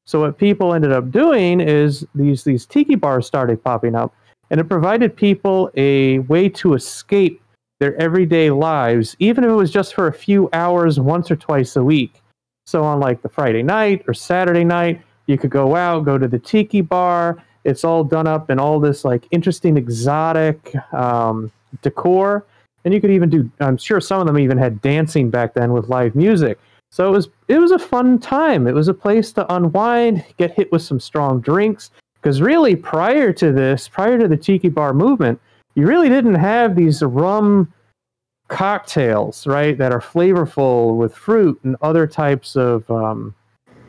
So 0.06 0.20
what 0.20 0.38
people 0.38 0.74
ended 0.74 0.92
up 0.92 1.12
doing 1.12 1.62
is 1.62 2.06
these 2.14 2.44
these 2.44 2.66
tiki 2.66 2.96
bars 2.96 3.26
started 3.26 3.64
popping 3.64 3.96
up, 3.96 4.14
and 4.50 4.60
it 4.60 4.66
provided 4.66 5.16
people 5.16 5.72
a 5.76 6.20
way 6.20 6.50
to 6.50 6.74
escape 6.74 7.42
their 7.80 7.96
everyday 8.02 8.52
lives, 8.52 9.16
even 9.20 9.44
if 9.44 9.50
it 9.50 9.54
was 9.54 9.72
just 9.72 9.94
for 9.94 10.08
a 10.08 10.14
few 10.14 10.50
hours 10.54 11.00
once 11.00 11.32
or 11.32 11.36
twice 11.36 11.76
a 11.76 11.84
week. 11.84 12.22
So 12.66 12.84
on 12.84 13.00
like 13.00 13.22
the 13.22 13.30
Friday 13.30 13.64
night 13.64 14.04
or 14.08 14.14
Saturday 14.14 14.64
night, 14.64 15.02
you 15.28 15.38
could 15.38 15.52
go 15.52 15.76
out, 15.76 16.06
go 16.06 16.18
to 16.18 16.28
the 16.28 16.40
tiki 16.40 16.82
bar. 16.82 17.44
It's 17.64 17.84
all 17.84 18.04
done 18.04 18.28
up 18.28 18.50
in 18.50 18.60
all 18.60 18.80
this 18.80 19.06
like 19.06 19.28
interesting 19.32 19.78
exotic 19.78 20.76
um, 20.94 21.52
decor. 21.82 22.46
And 22.86 22.94
you 22.94 23.00
could 23.00 23.12
even 23.12 23.30
do 23.30 23.50
i'm 23.62 23.78
sure 23.78 24.02
some 24.02 24.20
of 24.20 24.28
them 24.28 24.38
even 24.38 24.58
had 24.58 24.82
dancing 24.82 25.30
back 25.30 25.54
then 25.54 25.72
with 25.72 25.88
live 25.88 26.16
music. 26.16 26.60
So 26.92 27.08
it 27.08 27.12
was 27.12 27.30
it 27.48 27.58
was 27.58 27.72
a 27.72 27.80
fun 27.80 28.20
time. 28.20 28.68
It 28.68 28.74
was 28.74 28.88
a 28.88 28.94
place 28.94 29.32
to 29.34 29.54
unwind 29.54 30.24
get 30.38 30.52
hit 30.52 30.72
with 30.72 30.82
some 30.82 31.00
strong 31.00 31.40
drinks. 31.40 31.92
Because 32.22 32.42
really 32.42 32.76
prior 32.76 33.34
to 33.34 33.52
this 33.52 33.88
prior 33.88 34.18
to 34.18 34.28
the 34.28 34.38
tiki 34.38 34.70
bar 34.70 34.94
movement 34.94 35.40
you 35.76 35.88
really 35.88 36.10
didn't 36.10 36.36
have 36.36 36.76
these 36.76 37.02
rum 37.02 37.72
cocktails 38.48 39.48
right 39.48 39.78
that 39.78 39.92
are 39.92 40.00
flavorful 40.00 40.96
with 40.96 41.16
fruit 41.16 41.60
and 41.64 41.76
other 41.82 42.06
types 42.06 42.56
of 42.56 42.90
um, 42.92 43.34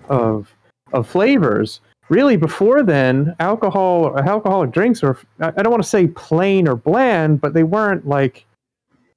of 0.09 0.55
of 0.93 1.07
flavors 1.07 1.81
really 2.09 2.37
before 2.37 2.83
then 2.83 3.35
alcohol 3.41 4.17
alcoholic 4.19 4.71
drinks 4.71 5.03
were 5.03 5.19
i 5.41 5.51
don't 5.63 5.71
want 5.71 5.83
to 5.83 5.89
say 5.89 6.07
plain 6.07 6.69
or 6.69 6.77
bland 6.77 7.41
but 7.41 7.55
they 7.55 7.63
weren't 7.63 8.07
like 8.07 8.45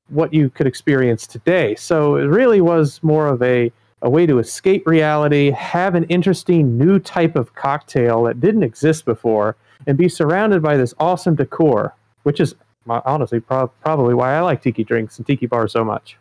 what 0.10 0.34
you 0.34 0.50
could 0.50 0.68
experience 0.68 1.28
today. 1.28 1.76
So 1.76 2.16
it 2.16 2.26
really 2.26 2.62
was 2.62 3.02
more 3.04 3.28
of 3.28 3.42
a, 3.42 3.72
a 4.02 4.10
way 4.10 4.26
to 4.26 4.40
escape 4.40 4.88
reality, 4.88 5.52
have 5.52 5.96
an 5.96 6.06
interesting 6.06 6.78
new 6.78 7.00
type 7.00 7.36
of 7.36 7.54
cocktail 7.56 8.24
that 8.24 8.40
didn't 8.40 8.64
exist 8.64 9.06
before, 9.06 9.56
and 9.86 9.98
be 9.98 10.10
surrounded 10.10 10.62
by 10.62 10.78
this 10.78 10.94
awesome 11.00 11.36
decor, 11.36 11.94
which 12.24 12.40
is 12.40 12.56
honestly 12.88 13.40
pro- 13.40 13.68
probably 13.68 14.14
why 14.14 14.36
I 14.36 14.42
like 14.42 14.62
tiki 14.62 14.84
drinks 14.84 15.18
and 15.18 15.28
tiki 15.28 15.46
bars 15.46 15.74
so 15.74 15.84
much. 15.84 16.18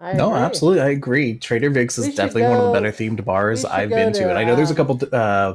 I 0.00 0.12
No, 0.12 0.30
agree. 0.30 0.40
absolutely, 0.40 0.80
I 0.82 0.88
agree. 0.90 1.34
Trader 1.36 1.70
Vic's 1.70 1.98
is 1.98 2.06
should 2.06 2.16
definitely 2.16 2.48
one 2.48 2.58
of 2.58 2.64
the 2.64 2.72
better 2.72 2.92
themed 2.92 3.24
bars 3.24 3.64
I've 3.64 3.90
been 3.90 4.12
to, 4.12 4.20
to, 4.20 4.28
and 4.28 4.38
I 4.38 4.44
know 4.44 4.54
there's 4.54 4.70
a 4.70 4.80
um, 4.80 4.86
couple 4.86 5.08
uh, 5.12 5.54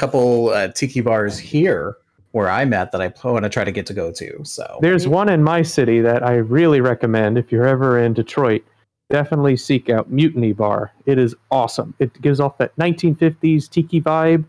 couple 0.00 0.48
uh, 0.48 0.68
tiki 0.68 1.02
bars 1.02 1.38
here 1.38 1.98
where 2.32 2.48
I'm 2.48 2.72
at 2.72 2.90
that 2.92 3.02
I 3.02 3.12
want 3.28 3.44
to 3.44 3.50
try 3.50 3.64
to 3.64 3.72
get 3.72 3.84
to 3.86 3.92
go 3.92 4.10
to. 4.12 4.44
So 4.44 4.78
There's 4.80 5.06
one 5.06 5.28
in 5.28 5.42
my 5.42 5.60
city 5.60 6.00
that 6.00 6.22
I 6.22 6.36
really 6.36 6.80
recommend 6.80 7.36
if 7.36 7.52
you're 7.52 7.66
ever 7.66 7.98
in 7.98 8.14
Detroit. 8.14 8.64
Definitely 9.10 9.56
seek 9.56 9.90
out 9.90 10.10
Mutiny 10.10 10.52
Bar. 10.52 10.92
It 11.04 11.18
is 11.18 11.34
awesome. 11.50 11.92
It 11.98 12.18
gives 12.22 12.40
off 12.40 12.56
that 12.58 12.74
1950s 12.76 13.68
tiki 13.68 14.00
vibe, 14.00 14.44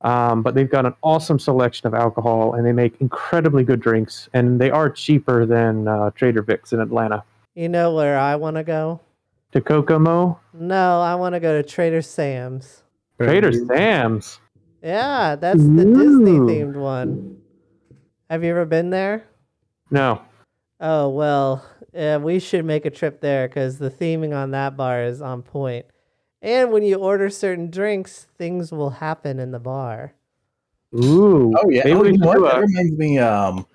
um, 0.00 0.42
but 0.42 0.54
they've 0.54 0.70
got 0.70 0.86
an 0.86 0.94
awesome 1.02 1.38
selection 1.38 1.86
of 1.86 1.94
alcohol 1.94 2.54
and 2.54 2.64
they 2.64 2.72
make 2.72 2.94
incredibly 3.00 3.64
good 3.64 3.80
drinks. 3.80 4.30
And 4.32 4.58
they 4.58 4.70
are 4.70 4.88
cheaper 4.88 5.44
than 5.44 5.86
uh, 5.86 6.12
Trader 6.12 6.42
Vic's 6.42 6.72
in 6.72 6.80
Atlanta. 6.80 7.24
You 7.54 7.68
know 7.68 7.92
where 7.94 8.18
I 8.18 8.36
want 8.36 8.56
to 8.56 8.64
go? 8.64 9.00
To 9.52 9.60
Kokomo, 9.60 10.40
No, 10.52 11.00
I 11.00 11.14
want 11.14 11.34
to 11.34 11.40
go 11.40 11.60
to 11.60 11.68
Trader 11.68 12.02
Sam's. 12.02 12.82
Trader 13.20 13.52
Sam's. 13.52 14.40
Yeah, 14.84 15.36
that's 15.36 15.62
the 15.62 15.84
Disney 15.84 16.38
themed 16.40 16.74
one. 16.76 17.38
Have 18.28 18.44
you 18.44 18.50
ever 18.50 18.66
been 18.66 18.90
there? 18.90 19.24
No. 19.90 20.20
Oh 20.78 21.08
well, 21.08 21.64
yeah, 21.94 22.18
we 22.18 22.38
should 22.38 22.66
make 22.66 22.84
a 22.84 22.90
trip 22.90 23.20
there 23.22 23.48
because 23.48 23.78
the 23.78 23.90
theming 23.90 24.36
on 24.36 24.50
that 24.50 24.76
bar 24.76 25.02
is 25.04 25.22
on 25.22 25.40
point. 25.42 25.86
And 26.42 26.70
when 26.70 26.82
you 26.82 26.96
order 26.96 27.30
certain 27.30 27.70
drinks, 27.70 28.26
things 28.36 28.70
will 28.70 28.90
happen 28.90 29.38
in 29.38 29.52
the 29.52 29.58
bar. 29.58 30.12
Ooh. 30.94 31.54
Oh 31.56 31.70
yeah. 31.70 31.84
Maybe 31.84 31.96
Oh, 31.96 32.02
we 32.02 32.08
you 32.08 32.14
should 32.14 32.20
know 32.20 32.34
do 32.34 32.42
what? 32.42 32.52
That 32.52 32.58
a- 32.58 32.66
reminds 32.66 32.98
me. 32.98 33.18
Um, 33.18 33.66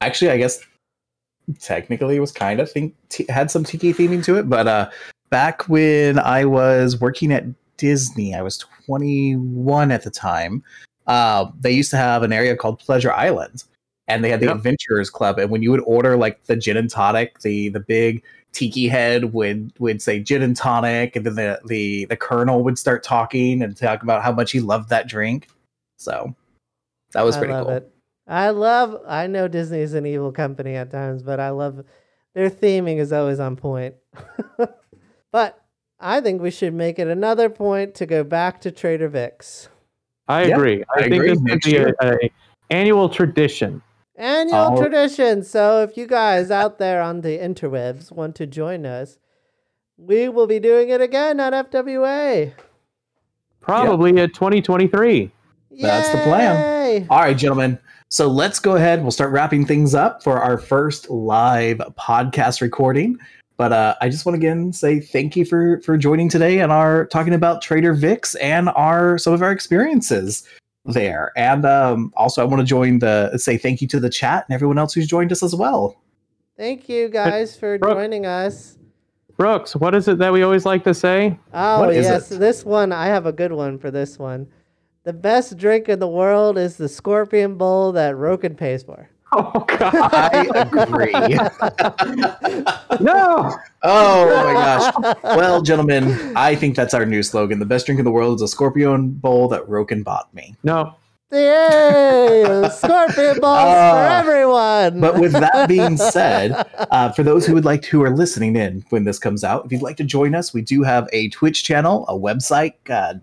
actually, 0.00 0.30
I 0.30 0.38
guess 0.38 0.60
technically 1.60 2.16
it 2.16 2.20
was 2.20 2.32
kind 2.32 2.58
of 2.60 2.70
think 2.72 2.94
t- 3.10 3.26
had 3.28 3.50
some 3.50 3.64
tiki 3.64 3.92
theming 3.92 4.24
to 4.24 4.36
it, 4.38 4.48
but 4.48 4.66
uh, 4.66 4.90
back 5.28 5.68
when 5.68 6.18
I 6.18 6.46
was 6.46 6.98
working 6.98 7.32
at 7.32 7.44
Disney, 7.76 8.34
I 8.34 8.42
was 8.42 8.58
21 8.86 9.90
at 9.90 10.02
the 10.02 10.10
time. 10.10 10.62
Uh, 11.06 11.50
they 11.60 11.72
used 11.72 11.90
to 11.90 11.96
have 11.96 12.22
an 12.22 12.32
area 12.32 12.56
called 12.56 12.78
Pleasure 12.78 13.12
Island, 13.12 13.64
and 14.08 14.24
they 14.24 14.30
had 14.30 14.40
the 14.40 14.46
Yep. 14.46 14.56
Adventurers 14.56 15.10
Club. 15.10 15.38
And 15.38 15.50
when 15.50 15.62
you 15.62 15.70
would 15.70 15.82
order 15.86 16.16
like 16.16 16.44
the 16.44 16.56
gin 16.56 16.76
and 16.76 16.90
tonic, 16.90 17.40
the 17.40 17.68
the 17.70 17.80
big 17.80 18.22
tiki 18.52 18.88
head 18.88 19.32
would 19.32 19.72
would 19.78 20.00
say 20.00 20.20
gin 20.20 20.42
and 20.42 20.56
tonic, 20.56 21.16
and 21.16 21.26
then 21.26 21.34
the 21.34 21.60
the 21.66 22.06
the 22.06 22.16
colonel 22.16 22.62
would 22.64 22.78
start 22.78 23.02
talking 23.02 23.62
and 23.62 23.76
talk 23.76 24.02
about 24.02 24.22
how 24.22 24.32
much 24.32 24.52
he 24.52 24.60
loved 24.60 24.88
that 24.90 25.08
drink. 25.08 25.48
So 25.98 26.34
that 27.12 27.22
was 27.22 27.36
I 27.36 27.38
pretty 27.38 27.52
love 27.52 27.66
cool. 27.66 27.76
it. 27.76 27.90
I 28.26 28.50
love. 28.50 29.02
I 29.06 29.26
know 29.26 29.48
Disney 29.48 29.80
is 29.80 29.94
an 29.94 30.06
evil 30.06 30.32
company 30.32 30.74
at 30.74 30.90
times, 30.90 31.22
but 31.22 31.40
I 31.40 31.50
love 31.50 31.84
their 32.34 32.50
theming 32.50 32.98
is 32.98 33.12
always 33.12 33.40
on 33.40 33.56
point. 33.56 33.94
but 35.32 35.63
I 36.04 36.20
think 36.20 36.42
we 36.42 36.50
should 36.50 36.74
make 36.74 36.98
it 36.98 37.08
another 37.08 37.48
point 37.48 37.94
to 37.94 38.04
go 38.06 38.22
back 38.24 38.60
to 38.60 38.70
Trader 38.70 39.08
Vic's. 39.08 39.70
I 40.28 40.44
Yeah, 40.44 40.56
agree. 40.56 40.84
I, 40.94 40.98
I 40.98 41.02
think 41.04 41.14
agree. 41.14 41.28
this 41.30 41.38
could 41.38 41.44
Next 41.46 41.64
be 41.64 41.70
year. 41.72 41.96
a, 42.02 42.14
a 42.24 42.30
annual 42.70 43.08
tradition. 43.08 43.80
Annual 44.16 44.74
Oh. 44.74 44.76
tradition. 44.80 45.42
So 45.42 45.82
if 45.82 45.96
you 45.96 46.06
guys 46.06 46.50
out 46.50 46.78
there 46.78 47.00
on 47.00 47.22
the 47.22 47.38
interwebs 47.38 48.12
want 48.12 48.36
to 48.36 48.46
join 48.46 48.84
us, 48.84 49.18
we 49.96 50.28
will 50.28 50.46
be 50.46 50.60
doing 50.60 50.90
it 50.90 51.00
again 51.00 51.40
at 51.40 51.52
FWA. 51.70 52.52
Probably 53.60 54.20
at 54.20 54.34
2023. 54.34 55.30
That's 55.80 56.10
the 56.10 56.18
plan. 56.18 57.06
All 57.08 57.18
right, 57.20 57.36
gentlemen. 57.36 57.78
So 58.10 58.28
let's 58.28 58.60
go 58.60 58.76
ahead. 58.76 59.00
We'll 59.02 59.10
start 59.10 59.32
wrapping 59.32 59.64
things 59.66 59.94
up 59.94 60.22
for 60.22 60.38
our 60.38 60.58
first 60.58 61.08
live 61.10 61.78
podcast 61.98 62.60
recording. 62.60 63.18
But 63.56 63.72
uh, 63.72 63.94
I 64.00 64.08
just 64.08 64.26
want 64.26 64.34
to 64.34 64.38
again 64.38 64.72
say 64.72 65.00
thank 65.00 65.36
you 65.36 65.44
for 65.44 65.80
for 65.82 65.96
joining 65.96 66.28
today 66.28 66.60
and 66.60 66.72
our 66.72 67.06
talking 67.06 67.34
about 67.34 67.62
Trader 67.62 67.94
Vic's 67.94 68.34
and 68.36 68.68
our 68.70 69.16
some 69.18 69.32
of 69.32 69.42
our 69.42 69.52
experiences 69.52 70.46
there. 70.84 71.32
And 71.36 71.64
um, 71.64 72.12
also, 72.16 72.42
I 72.42 72.44
want 72.44 72.60
to 72.60 72.66
join 72.66 72.98
the 72.98 73.36
say 73.38 73.56
thank 73.56 73.80
you 73.80 73.88
to 73.88 74.00
the 74.00 74.10
chat 74.10 74.44
and 74.48 74.54
everyone 74.54 74.78
else 74.78 74.92
who's 74.92 75.06
joined 75.06 75.32
us 75.32 75.42
as 75.42 75.54
well. 75.54 76.00
Thank 76.56 76.88
you 76.88 77.08
guys 77.08 77.56
for 77.56 77.78
Brooke. 77.78 77.96
joining 77.96 78.26
us. 78.26 78.78
Brooks, 79.36 79.74
what 79.74 79.94
is 79.94 80.06
it 80.06 80.18
that 80.18 80.32
we 80.32 80.42
always 80.42 80.64
like 80.64 80.84
to 80.84 80.94
say? 80.94 81.38
Oh 81.52 81.90
yes, 81.90 82.30
it? 82.30 82.38
this 82.38 82.64
one 82.64 82.92
I 82.92 83.06
have 83.06 83.26
a 83.26 83.32
good 83.32 83.52
one 83.52 83.78
for 83.78 83.90
this 83.90 84.18
one. 84.18 84.48
The 85.04 85.12
best 85.12 85.58
drink 85.58 85.88
in 85.88 85.98
the 85.98 86.08
world 86.08 86.56
is 86.56 86.76
the 86.76 86.88
Scorpion 86.88 87.56
Bowl 87.56 87.92
that 87.92 88.14
Roken 88.14 88.56
pays 88.56 88.82
for. 88.82 89.10
Oh, 89.36 89.64
God. 89.66 89.94
I 90.12 90.46
agree. 90.54 91.12
no. 93.00 93.52
oh 93.82 94.44
my 94.44 94.52
gosh. 94.52 95.16
Well, 95.24 95.60
gentlemen, 95.60 96.36
I 96.36 96.54
think 96.54 96.76
that's 96.76 96.94
our 96.94 97.04
new 97.04 97.22
slogan. 97.22 97.58
The 97.58 97.66
best 97.66 97.86
drink 97.86 97.98
in 97.98 98.04
the 98.04 98.12
world 98.12 98.36
is 98.36 98.42
a 98.42 98.48
Scorpion 98.48 99.10
Bowl 99.10 99.48
that 99.48 99.66
Roken 99.66 100.04
bought 100.04 100.32
me. 100.34 100.54
No. 100.62 100.94
Yay! 101.32 102.68
Scorpion 102.72 103.40
Bowls 103.40 103.58
for 103.58 103.66
Ah, 103.66 104.18
everyone. 104.20 105.00
But 105.00 105.18
with 105.18 105.32
that 105.32 105.68
being 105.68 105.96
said, 105.96 106.52
uh, 106.92 107.10
for 107.10 107.24
those 107.24 107.44
who 107.44 107.54
would 107.54 107.64
like 107.64 107.82
to, 107.82 107.98
who 107.98 108.04
are 108.04 108.14
listening 108.14 108.54
in 108.54 108.84
when 108.90 109.02
this 109.02 109.18
comes 109.18 109.42
out, 109.42 109.66
if 109.66 109.72
you'd 109.72 109.82
like 109.82 109.96
to 109.96 110.04
join 110.04 110.36
us, 110.36 110.54
we 110.54 110.62
do 110.62 110.84
have 110.84 111.08
a 111.12 111.28
Twitch 111.30 111.64
channel, 111.64 112.04
a 112.08 112.14
website, 112.14 112.74
uh, 112.88 113.14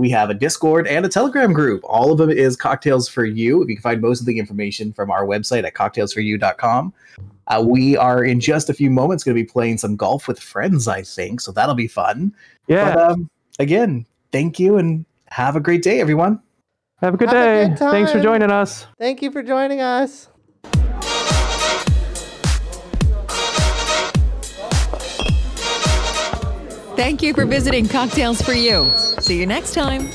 we 0.00 0.08
have 0.08 0.30
a 0.30 0.34
Discord 0.34 0.86
and 0.86 1.04
a 1.04 1.10
Telegram 1.10 1.52
group. 1.52 1.82
All 1.84 2.10
of 2.10 2.16
them 2.16 2.30
is 2.30 2.56
Cocktails 2.56 3.06
Fur 3.06 3.26
U. 3.26 3.62
If 3.62 3.68
you 3.68 3.76
can 3.76 3.82
find 3.82 4.00
most 4.00 4.20
of 4.20 4.26
the 4.26 4.38
information 4.38 4.94
from 4.94 5.10
our 5.10 5.26
website 5.26 5.64
at 5.64 5.74
cocktailsforyou.com. 5.74 6.94
Uh, 7.46 7.64
we 7.66 7.98
are 7.98 8.24
in 8.24 8.40
just 8.40 8.70
a 8.70 8.74
few 8.74 8.90
moments 8.90 9.24
going 9.24 9.36
to 9.36 9.42
be 9.42 9.46
playing 9.46 9.76
some 9.76 9.96
golf 9.96 10.26
with 10.26 10.40
friends, 10.40 10.88
I 10.88 11.02
think, 11.02 11.42
so 11.42 11.52
that'll 11.52 11.74
be 11.74 11.86
fun. 11.86 12.34
Yeah. 12.66 12.94
But 12.94 13.10
um, 13.10 13.30
again, 13.58 14.06
thank 14.32 14.58
you 14.58 14.78
and 14.78 15.04
have 15.26 15.54
a 15.54 15.60
great 15.60 15.82
day, 15.82 16.00
everyone. 16.00 16.40
Have 17.02 17.12
a 17.14 17.16
good 17.18 17.28
Have 17.28 17.36
a 17.36 17.64
day. 17.64 17.68
good 17.68 17.78
Thanks 17.78 18.10
for 18.10 18.22
joining 18.22 18.50
us. 18.50 18.86
Thank 18.98 19.20
you 19.20 19.30
for 19.30 19.42
joining 19.42 19.82
us. 19.82 20.29
Thank 27.00 27.22
you 27.22 27.32
for 27.32 27.46
visiting 27.46 27.88
Cocktails 27.88 28.42
Fur 28.42 28.52
U. 28.52 28.92
See 29.20 29.40
you 29.40 29.46
next 29.46 29.72
time. 29.72 30.10